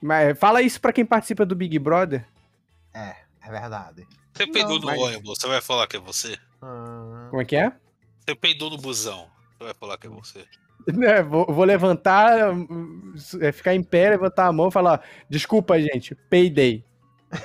[0.01, 2.27] Mas fala isso pra quem participa do Big Brother.
[2.93, 4.07] É, é verdade.
[4.35, 6.37] Você peidou no mas- ônibus, você vai falar que é você?
[6.61, 7.73] Ah, Como é que é?
[8.21, 10.45] Você peidou no busão, você vai falar que é você?
[11.07, 15.81] É, vou, vou levantar, hum, é, ficar em pé, levantar a mão e falar: desculpa,
[15.81, 16.85] gente, peidei.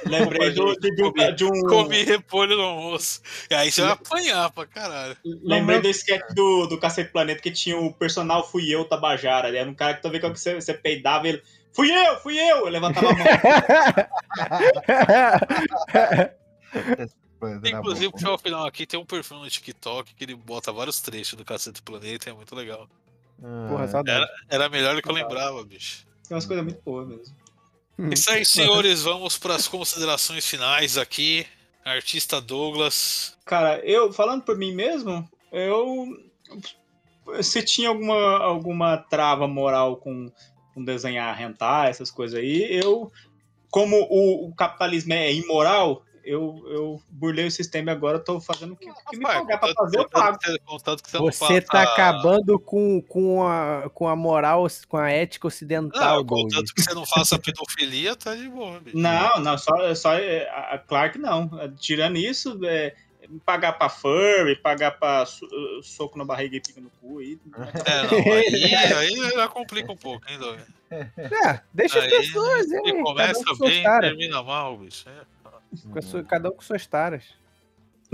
[0.05, 1.61] Lembrei do, de, de um- de um.
[1.67, 3.21] Comi repolho no almoço.
[3.49, 5.15] E aí você vai apanhar pra caralho.
[5.23, 9.55] Lembrei do sketch do, do Cacete Planeta que tinha o personal Fui Eu Tabajara.
[9.57, 11.41] Era um cara que toda vez que você, você peidava, ele.
[11.73, 12.57] Fui eu, fui eu!
[12.65, 13.25] Eu levantava a mão.
[17.65, 21.38] Inclusive, pro o final aqui, tem um perfil no TikTok que ele bota vários trechos
[21.38, 22.89] do Cacete do Planeta, é muito legal.
[23.43, 24.03] Ah, Porra.
[24.07, 26.05] Era, era melhor do que eu lembrava, bicho.
[26.27, 27.35] Tem umas coisas muito boas mesmo.
[28.11, 31.45] Isso aí, senhores, vamos para as considerações finais aqui.
[31.83, 33.35] Artista Douglas.
[33.45, 36.07] Cara, eu, falando por mim mesmo, eu.
[37.41, 40.31] Se tinha alguma, alguma trava moral com,
[40.73, 43.11] com desenhar, rentar, essas coisas aí, eu.
[43.69, 48.39] Como o, o capitalismo é imoral, eu, eu burlei o sistema e agora eu tô
[48.39, 50.38] fazendo o que, que me pagar pra fazer, eu pago.
[50.65, 55.09] contanto que você- não Você tá acabando com, com, a, com a moral, com a
[55.09, 58.97] ética ocidental, Não, contanto que você não faça pedofilia, tá de boa, bicho.
[58.97, 61.49] Não, não, só, só é, a Clark não.
[61.78, 62.93] Tirando isso, é,
[63.45, 65.47] pagar pra furry, pagar pra so-
[65.84, 67.38] soco na barriga e pica no cu aí.
[67.86, 68.34] É, não,
[68.97, 70.59] aí, aí já complica um pouco, hein, Doug?
[70.89, 72.93] É, deixa as Aí, pessoas, hein?
[72.95, 74.09] Um começa bem, taras.
[74.09, 75.03] termina mal, bicho.
[75.09, 75.36] É.
[75.91, 77.24] Com sua- cada um com suas taras.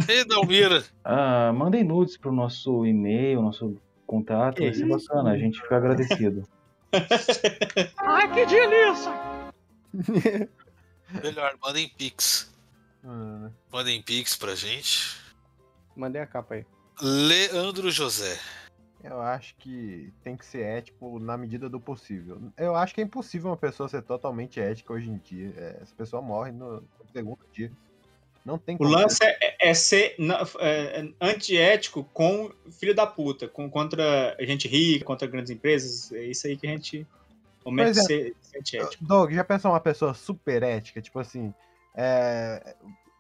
[0.10, 0.84] E Dalmira?
[1.04, 3.78] Ah, mandem nudes pro nosso e-mail, nosso
[4.08, 4.56] contato.
[4.56, 5.08] Que Vai ser isso?
[5.08, 6.47] bacana, a gente fica agradecido.
[7.97, 9.12] Ai, que delícia!
[11.24, 12.51] Melhor, mandem pix.
[13.06, 15.16] ah, Mandem pix pra gente.
[15.95, 16.66] Mandei a capa aí.
[17.01, 18.39] Leandro José.
[19.04, 22.41] Eu acho que tem que ser ético na medida do possível.
[22.58, 25.54] Eu acho que é impossível uma pessoa ser totalmente ética hoje em dia.
[25.58, 26.82] É, essa pessoa morre no
[27.12, 27.72] segundo dia.
[28.45, 28.89] Não tem O como.
[28.91, 30.16] lance é, é ser
[30.60, 36.12] é, antiético com filho da puta, com, contra gente rica, contra grandes empresas.
[36.14, 37.08] É isso aí que a gente
[37.64, 38.01] Pois é.
[38.01, 39.06] ser, ser antiético.
[39.06, 41.01] Doug, já pensou uma pessoa super ética?
[41.01, 41.54] Tipo assim,
[41.95, 42.76] é,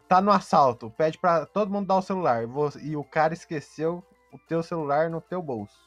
[0.07, 2.43] tá no assalto, pede pra todo mundo dar o celular
[2.81, 4.03] e o cara esqueceu
[4.33, 5.77] o teu celular no teu bolso.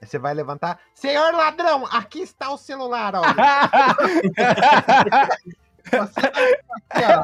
[0.00, 3.22] Aí você vai levantar, senhor ladrão, aqui está o celular, ó.
[5.90, 7.22] Você aqui, ó.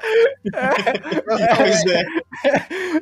[1.57, 2.05] Pois é.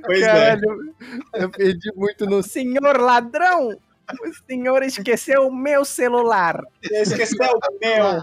[0.04, 0.26] Pois é.
[0.26, 0.94] Caralho,
[1.34, 3.68] eu perdi muito no senhor ladrão.
[3.68, 6.60] O senhor esqueceu o meu celular.
[6.82, 8.22] Esqueceu o meu.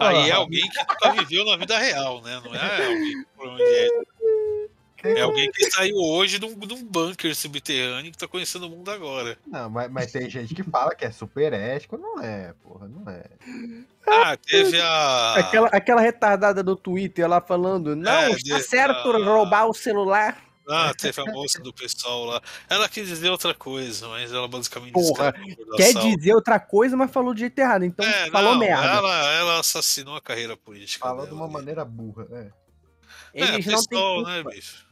[0.00, 2.40] Aí é alguém que nunca viveu na vida real, né?
[2.44, 4.06] Não é alguém por onde
[5.02, 5.18] é.
[5.18, 8.70] É alguém que saiu hoje de um, de um bunker subterrâneo que tá conhecendo o
[8.70, 9.38] mundo agora.
[9.46, 13.10] Não, mas, mas tem gente que fala que é super ético, não é, porra, não
[13.10, 13.24] é.
[14.06, 15.34] Ah, teve a.
[15.34, 19.24] Aquela, aquela retardada do Twitter lá falando: Não, É, está de- certo ah.
[19.24, 20.44] roubar o celular.
[20.70, 22.42] Ah, teve a moça do pessoal lá.
[22.68, 26.60] Ela quis dizer outra coisa, mas ela basicamente Porra, disse que era Quer dizer outra
[26.60, 27.84] coisa, mas falou do jeito errado.
[27.86, 28.84] Então É, falou não, merda.
[28.86, 31.06] Ela, ela assassinou a carreira política.
[31.06, 31.52] Falou de dela, uma né?
[31.54, 32.50] maneira burra, né?
[33.32, 34.30] Eles é, não têm pessoal, culpa.
[34.30, 34.87] né, bicho?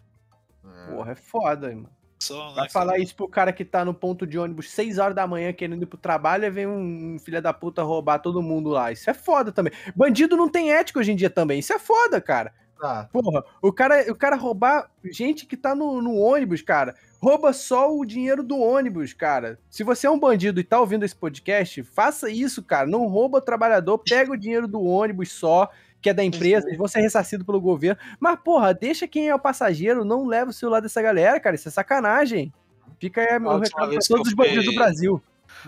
[0.66, 0.90] É.
[0.90, 1.90] Porra, é foda, mano.
[2.18, 3.02] Pessoal, Vai né, falar cara?
[3.02, 5.86] isso pro cara que tá no ponto de ônibus 6 horas da manhã querendo ir
[5.86, 8.90] pro trabalho e vem um, filho da puta roubar todo mundo lá.
[8.90, 9.72] Isso é foda também.
[9.94, 11.58] Bandido não tem ética hoje em dia também.
[11.58, 12.52] Isso é foda, cara.
[12.80, 17.52] Tá, Porra, o cara, o cara roubar gente que tá no, no ônibus, cara, rouba
[17.54, 19.58] só o dinheiro do ônibus, cara.
[19.70, 22.86] Se você é um bandido e tá ouvindo esse podcast, faça isso, cara.
[22.86, 26.78] Não rouba o trabalhador, pega o dinheiro do ônibus só, que é da empresa, eles
[26.78, 28.00] vão ser ressarcidos pelo governo.
[28.20, 31.56] Mas, porra, deixa quem é o passageiro, não leva o celular dessa galera, cara.
[31.56, 32.52] Isso é sacanagem.
[33.00, 35.22] Fica aí meu recado pra todos os bandidos fui- do Brasil.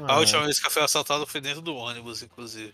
[0.07, 2.73] A última vez que eu fui assaltado foi dentro do ônibus, inclusive.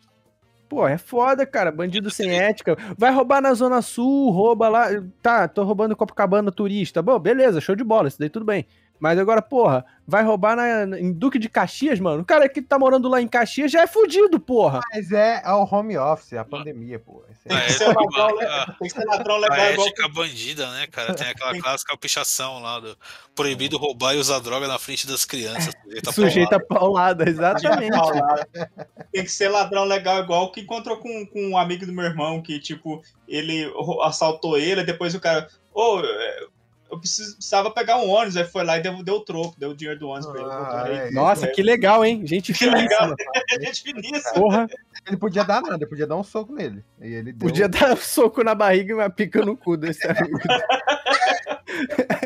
[0.68, 1.70] Pô, é foda, cara.
[1.70, 2.76] Bandido sem ética.
[2.98, 4.88] Vai roubar na Zona Sul, rouba lá.
[5.22, 7.02] Tá, tô roubando Copacabana turista.
[7.02, 8.66] Bom, beleza, show de bola, isso daí tudo bem.
[9.04, 12.22] Mas agora, porra, vai roubar na, em Duque de Caxias, mano?
[12.22, 14.80] O cara que tá morando lá em Caxias já é fudido, porra.
[14.90, 17.22] Mas é ao home office, a pandemia, pô.
[17.30, 19.38] Esse é- A Tem que ser ladrão, ética, le- a, tem que ser ladrão a
[19.40, 21.12] legal igual ética bandida, né, cara?
[21.12, 22.96] Tem aquela clássica pichação lá do
[23.34, 25.74] proibido roubar e usar droga na frente das crianças.
[25.84, 27.98] Sujeita Sujeita paulada, exatamente.
[29.12, 32.06] Tem que ser ladrão legal igual o que encontrou com, com um amigo do meu
[32.06, 33.70] irmão que, tipo, ele
[34.02, 36.46] assaltou ele, depois o cara, ô, é,
[36.94, 39.70] eu precis- precisava pegar um ônibus, aí foi lá e deu, deu o troco, deu
[39.70, 40.50] o dinheiro do ônibus pra ele.
[40.50, 41.10] Ah, é.
[41.10, 42.26] Nossa, que legal, hein?
[42.26, 43.14] Gente Que legal.
[43.16, 43.16] finíssima.
[43.60, 44.32] Gente finíssima.
[44.34, 44.66] Porra,
[45.06, 46.84] Ele podia dar nada, podia dar um soco nele.
[47.00, 47.46] E ele deu...
[47.48, 50.38] podia dar um soco na barriga e uma pica no cu desse amigo.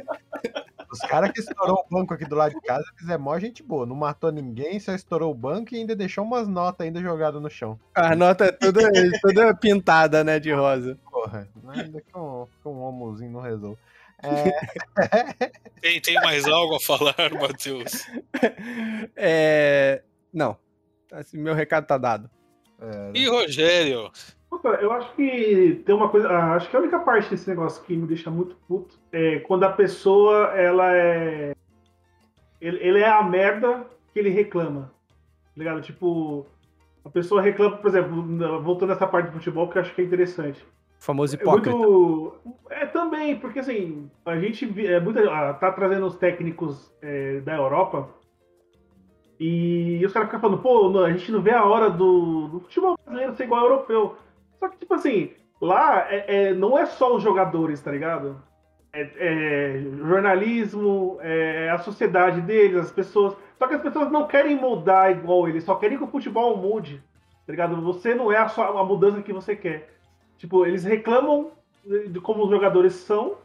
[0.90, 3.62] Os caras que estourou o banco aqui do lado de casa, eles é mó gente
[3.62, 3.84] boa.
[3.84, 7.50] Não matou ninguém, só estourou o banco e ainda deixou umas notas ainda jogadas no
[7.50, 7.78] chão.
[7.94, 8.80] A nota é toda,
[9.20, 10.98] toda pintada, né, de rosa.
[11.10, 13.78] Porra, ainda que um, que um homozinho não resolve.
[14.22, 15.50] É,
[15.80, 18.06] Tem, tem mais algo a falar, Matheus?
[19.16, 20.02] É.
[20.32, 20.56] Não.
[21.12, 22.28] Assim, meu recado tá dado.
[22.80, 24.10] é, E Rogério?
[24.50, 26.28] Puta, eu acho que tem uma coisa.
[26.28, 29.64] ah, Acho que a única parte desse negócio que me deixa muito puto é quando
[29.64, 31.54] a pessoa, ela é.
[32.60, 34.92] Ele, ele é a merda que ele reclama.
[35.44, 35.80] Tá ligado?
[35.82, 36.46] Tipo,
[37.04, 40.04] a pessoa reclama, por exemplo, voltando nessa parte do futebol, que eu acho que é
[40.04, 40.64] interessante.
[40.99, 41.76] Famoso É hipócrita.
[41.76, 42.34] muito.
[42.70, 44.96] É também, porque assim, a gente é,
[45.30, 48.09] ah, tá trazendo os técnicos é, da Europa
[49.40, 52.99] e os caras ficam falando, pô, a gente não vê a hora do, do futebol
[53.05, 54.16] brasileiro ser igual ao europeu.
[54.59, 55.30] Só que, tipo assim,
[55.61, 58.42] lá é, é- não é só os jogadores, tá ligado?
[58.92, 63.36] É, é jornalismo, é a sociedade deles, as pessoas.
[63.57, 67.01] Só que as pessoas não querem mudar igual eles, só querem que o futebol mude.
[67.46, 67.80] Tá ligado?
[67.82, 69.97] Você não é a, sua, a mudança que você quer.
[70.39, 71.51] Tipo, eles reclamam
[71.84, 73.36] de como os jogadores são,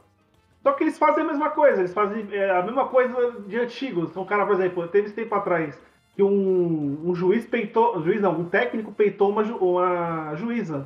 [0.61, 4.09] só que eles fazem a mesma coisa, eles fazem é, a mesma coisa de antigos.
[4.09, 5.77] Então, o cara, por exemplo, teve esse tempo atrás
[6.15, 10.85] que um, um juiz peitou, um juiz não, um técnico peitou uma, ju- uma juíza.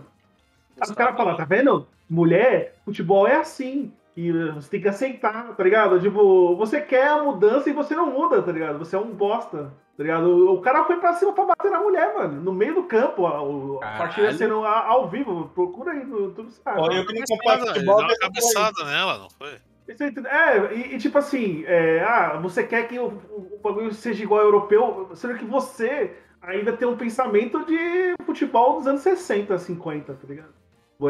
[0.80, 1.86] Aí Os caras falam, tá vendo?
[2.10, 3.92] Mulher, futebol é assim.
[4.16, 6.00] E você tem que aceitar, tá ligado?
[6.00, 8.80] Tipo, você quer a mudança e você não muda, tá ligado?
[8.80, 10.26] Você é um bosta, tá ligado?
[10.30, 12.40] O, o cara foi pra cima pra bater na mulher, mano.
[12.42, 15.50] No meio do campo, a, o- a partida sendo a- ao vivo.
[15.56, 16.80] Procura aí no YouTube, sabe?
[16.80, 19.56] Ó, eu que acompanho deu futebol, uma mas- cabeçada nela, não foi?
[19.90, 24.22] É, e, e tipo assim, é, ah, você quer que o, o, o bagulho seja
[24.22, 29.58] igual ao europeu, sendo que você ainda tem um pensamento de futebol dos anos 60,
[29.58, 30.54] 50, tá ligado?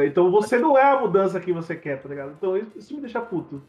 [0.05, 2.33] Então você não é a mudança que você quer, tá ligado?
[2.37, 3.63] Então isso, isso me deixa puto.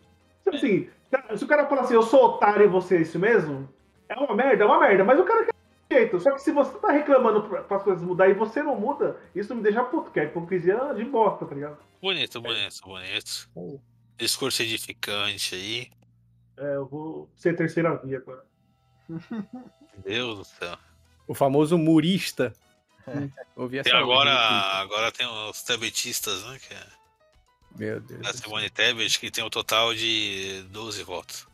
[0.44, 3.18] Tipo assim, cara, se o cara falar assim, eu sou otário e você é isso
[3.18, 3.68] mesmo,
[4.08, 5.54] é uma merda, é uma merda, mas o cara quer
[5.90, 6.20] jeito.
[6.20, 9.54] Só que se você tá reclamando para as coisas mudar e você não muda, isso
[9.54, 11.78] me deixa puto, que é hipocrisia de bosta, tá ligado?
[12.00, 13.80] Bonito, bonito, bonito.
[14.16, 15.90] Discurso edificante aí.
[16.56, 18.44] É, eu vou ser terceira via agora.
[20.04, 20.76] Deus do céu.
[21.26, 22.52] O famoso murista.
[23.56, 26.58] Ouvi essa Tem agora, agora tem os tabetistas, né?
[26.58, 26.86] Que é
[27.76, 28.26] Meu Deus.
[28.26, 31.46] a Simone Tebet, que tem um total de 12 votos.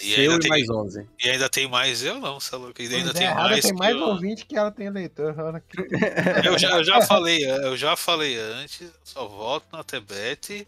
[0.00, 1.08] E Seu ainda, e tem, mais 11.
[1.22, 2.82] e ainda tem mais eu não, você é louco.
[2.82, 3.64] E ainda tem é, ela mais.
[3.64, 7.94] tem mais eu, ouvinte que ela tem que- eu, já, eu já falei, eu já
[7.96, 10.66] falei antes, só voto na Tebet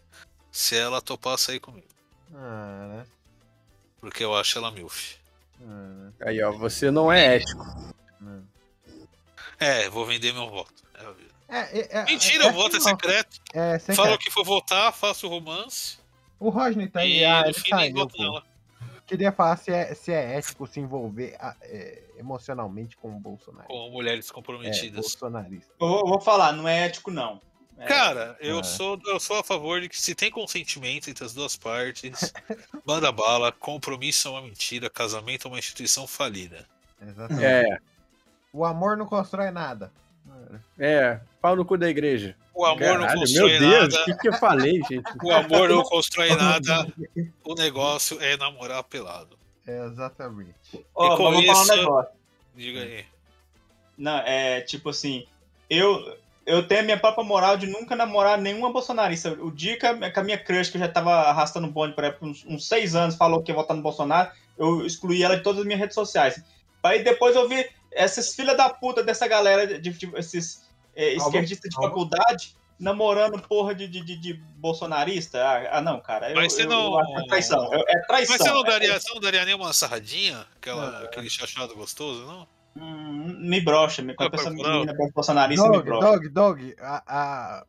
[0.51, 1.87] se ela topar sair comigo.
[2.33, 3.05] Ah, né?
[3.99, 5.15] Porque eu acho ela milf.
[5.61, 7.65] Ah, Aí, ó, você não é ético.
[8.21, 8.41] né?
[9.59, 10.73] É, vou vender meu voto.
[10.95, 11.27] É.
[11.49, 13.39] É, é, é, Mentira, é o voto é assim, secreto.
[13.53, 13.95] É, secreto.
[13.97, 15.97] Fala que for votar, faço o romance.
[16.39, 18.17] O Rodney tá aí, e ah, ele saiu, pô.
[18.21, 18.43] nela.
[19.07, 23.67] Queria falar se é, se é ético se envolver ah, é, emocionalmente com o Bolsonaro.
[23.67, 24.99] Com mulheres É, comprometidas.
[24.99, 25.71] bolsonarista.
[25.79, 27.39] Eu vou, eu vou falar, não é ético, não.
[27.79, 28.63] É, Cara, eu, É.
[28.63, 32.33] sou, eu sou a favor de que se tem consentimento entre as duas partes,
[32.85, 36.65] manda bala, compromisso é uma mentira, casamento é uma instituição falida.
[37.01, 37.45] Exatamente.
[37.45, 37.79] É,
[38.51, 39.91] O amor não constrói nada.
[40.77, 41.19] é.
[41.41, 42.35] Pau no cu da igreja.
[42.57, 45.03] O amor não Caralho, constrói meu Deus, nada, o que, que eu falei, gente?
[45.23, 46.91] o amor não constrói nada,
[47.43, 49.37] o negócio é namorar pelado.
[49.67, 50.55] Exatamente.
[50.95, 52.11] Ó, com mas vou falar um isso- negócio.
[52.55, 53.05] Diga aí.
[53.97, 55.25] Não, é tipo assim,
[55.69, 59.31] eu, eu tenho a minha própria moral de nunca namorar nenhuma bolsonarista.
[59.39, 62.67] O dia que a, minha crush, que eu já tava arrastando bonde por uns, uns
[62.67, 65.79] seis anos, falou que ia votar no Bolsonaro, eu excluí ela de todas as minhas
[65.79, 66.41] redes sociais.
[66.81, 70.66] Aí depois eu vi essas filhas da puta dessa galera, de, de- esses
[70.97, 75.39] é, Calma, esquerdistas de faculdade, namorando porra de, de, de, de bolsonarista.
[75.43, 76.29] Ah, ah, não, cara.
[76.29, 77.73] Eu, Mas você eu- não- é traição.
[77.73, 78.35] É, é traição.
[78.37, 80.45] Mas você não É- daria, você não daria nenhuma sarradinha?
[80.57, 82.47] Aquela, Aquele chachado gostoso, não?
[82.79, 84.79] Hum, me brocha, me, quando a pessoa corporal.
[84.81, 86.07] menina é bolsonarista, me Dog, brocha.
[86.11, 87.03] dog, dog, a,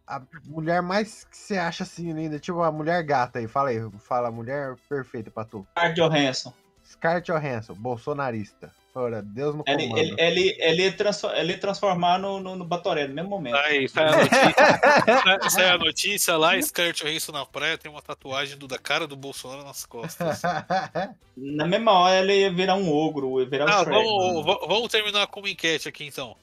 [0.07, 3.71] a, a mulher mais que você acha assim linda, tipo a mulher gata aí, fala
[3.71, 5.67] aí, fala a mulher perfeita pra tu.
[5.71, 6.53] Scarlett Johansson.
[6.85, 8.71] Scarlett Johansson, bolsonarista.
[9.01, 9.99] Ora, Deus no Ele, comando.
[9.99, 13.55] ele, ele, ele, transfor- ele transformar no, no, no Batoré no mesmo momento.
[13.57, 18.57] Aí, sai a notícia, sai- a notícia lá, Scarlett Johansson na praia tem uma tatuagem
[18.59, 20.43] do, da cara do Bolsonaro nas costas.
[21.37, 23.91] Na mesma hora ele ia virar um ogro, ia virar um Ah, Shrek.
[23.91, 26.35] vamos, va- vamos terminar com uma enquete aqui então.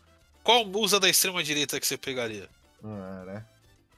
[0.42, 2.48] Qual musa da extrema direita que você pegaria?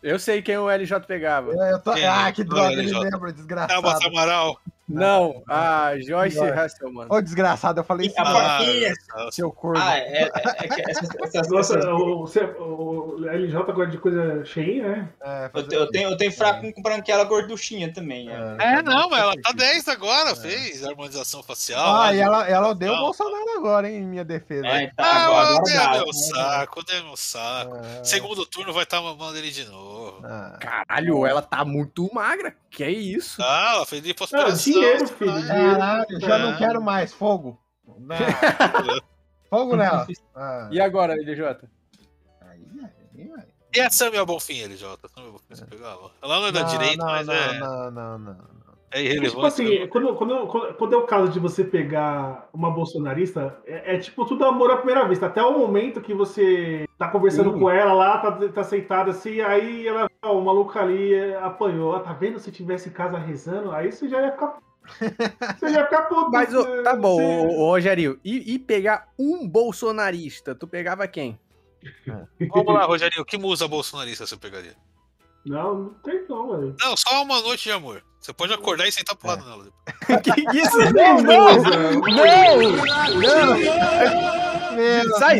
[0.01, 1.51] Eu sei quem o LJ pegava.
[1.51, 1.91] Eu, eu tô...
[1.91, 3.81] Ah, que droga, Olha, ele lembra, desgraçado.
[3.81, 4.59] Tabata Amaral.
[4.87, 6.39] Não, a Joyce Joyce.
[6.39, 7.07] Hasselman.
[7.09, 8.59] Ô, desgraçado, eu falei isso, ah,
[9.31, 9.81] seu corno.
[9.83, 13.97] Ah, é, é, é que essas, essas, Nossa, essas- o, você- o LJ gosta de
[13.97, 15.09] coisa cheinha, né?
[15.21, 18.29] É, eu, eu o tenho, eu tenho fraco com branquela gorduchinha também.
[18.29, 18.55] É.
[18.77, 22.01] É, não, mas ela tá 10 agora, fez harmonização facial.
[22.01, 22.97] Ah, e ela, ela odeia o.
[22.97, 24.65] Bolsonaro agora, hein, em minha defesa.
[24.67, 26.13] É, então, Ah, agora, agora odeia meu né?
[26.13, 27.75] saco, odeia meu saco.
[27.75, 30.21] Ah, Segundo turno vai estar mamando ele de novo.
[30.23, 30.57] ah.
[30.59, 32.55] Caralho, ela tá muito magra.
[32.69, 33.41] Que é isso?
[33.41, 34.76] Ah, ela fez Ah, lipoaspiração.
[34.79, 35.31] Dinheiro, filho.
[35.31, 35.77] Ah, Dinheiro.
[35.77, 36.57] Caralho, já não Ah.
[36.57, 37.13] quero mais.
[37.13, 37.59] Fogo.
[37.99, 38.15] Não.
[39.49, 40.05] Fogo nela.
[40.35, 40.69] Ah.
[40.71, 41.43] E agora, LJ?
[42.41, 42.61] Aí,
[43.17, 43.47] aí, aí.
[43.75, 44.97] E a Bonfim, LJ?
[45.07, 46.11] Samia Bonfim, você pegava?
[46.21, 48.31] Ela não é da Não, direita, não, mas não, é, não, não, não, não.
[48.91, 49.45] é Tipo irrelevante.
[49.47, 53.97] assim, quando, quando, quando, quando é o caso de você pegar uma bolsonarista, é, é
[53.99, 55.25] tipo tudo amor à primeira vista.
[55.25, 57.59] Até o momento que você tá conversando Sim.
[57.59, 61.95] com ela lá, tá, tá sentada assim, aí ela, ó, o maluco ali é, apanhou.
[61.95, 62.39] Ah, tá vendo?
[62.39, 64.57] Se tivesse em casa rezando, aí você já ia ficar.
[64.99, 66.31] Você já ia ficar puto.
[66.31, 68.19] Mas, Você- tá bom, ô, ô, Rogério.
[68.23, 70.55] E, e pegar um bolsonarista?
[70.55, 71.39] Tu pegava quem?
[72.53, 74.75] Vamos lá, Rogerinho, que musa bolsonarista você pegaria?
[75.45, 76.75] Não, não tem não, velho.
[76.79, 78.03] Não, só uma noite de amor.
[78.19, 79.67] Você pode acordar e sentar porrada nela.
[80.21, 80.77] que isso?
[80.93, 81.61] Não, não!
[83.21, 84.46] Não!
[84.77, 85.39] Meu Sai,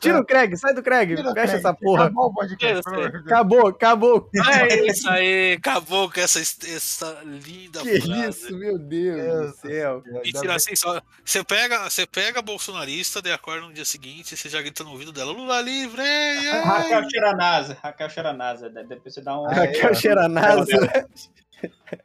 [0.00, 1.58] tira o Craig, sai do Craig, Tira o fecha Craig.
[1.58, 2.04] essa porra.
[2.04, 2.82] Acabou o podcast.
[3.26, 4.30] Acabou, acabou.
[4.68, 8.28] É isso aí, acabou com essa, essa linda Que frase.
[8.28, 10.02] isso, meu Deus Deus do céu.
[10.06, 11.00] Mentira, bem- assim, só.
[11.24, 14.82] Você pega, você pega a bolsonarista, daí acorda no dia seguinte e você já grita
[14.84, 16.02] no ouvido dela: Lula livre!
[16.02, 18.68] ei, ei!" Raquel Xeranasa, Raquel Xeranasa.
[18.70, 19.46] de- Depois você dá um.
[19.46, 19.52] Ah?
[19.54, 21.06] Raquel Xeranasa.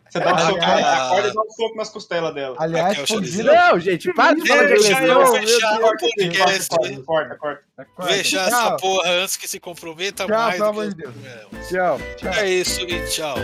[0.10, 1.06] Você dá um soco, Ah.
[1.08, 2.56] acorda e dá um soco nas costelas dela.
[2.60, 3.44] Aliás, fugindo.
[3.54, 5.22] Não, gente, para de falar de Deixa eleição.
[5.22, 6.76] eu meu fechar o podcast.
[7.06, 7.64] Corta, corta.
[8.08, 8.60] Fechar Tchau.
[8.60, 11.68] essa porra antes que se comprometa Tchau, mais pelo do que amor de Deus.
[11.70, 12.00] Tchau.
[12.18, 12.34] Tchau.
[12.34, 13.36] É isso e tchau.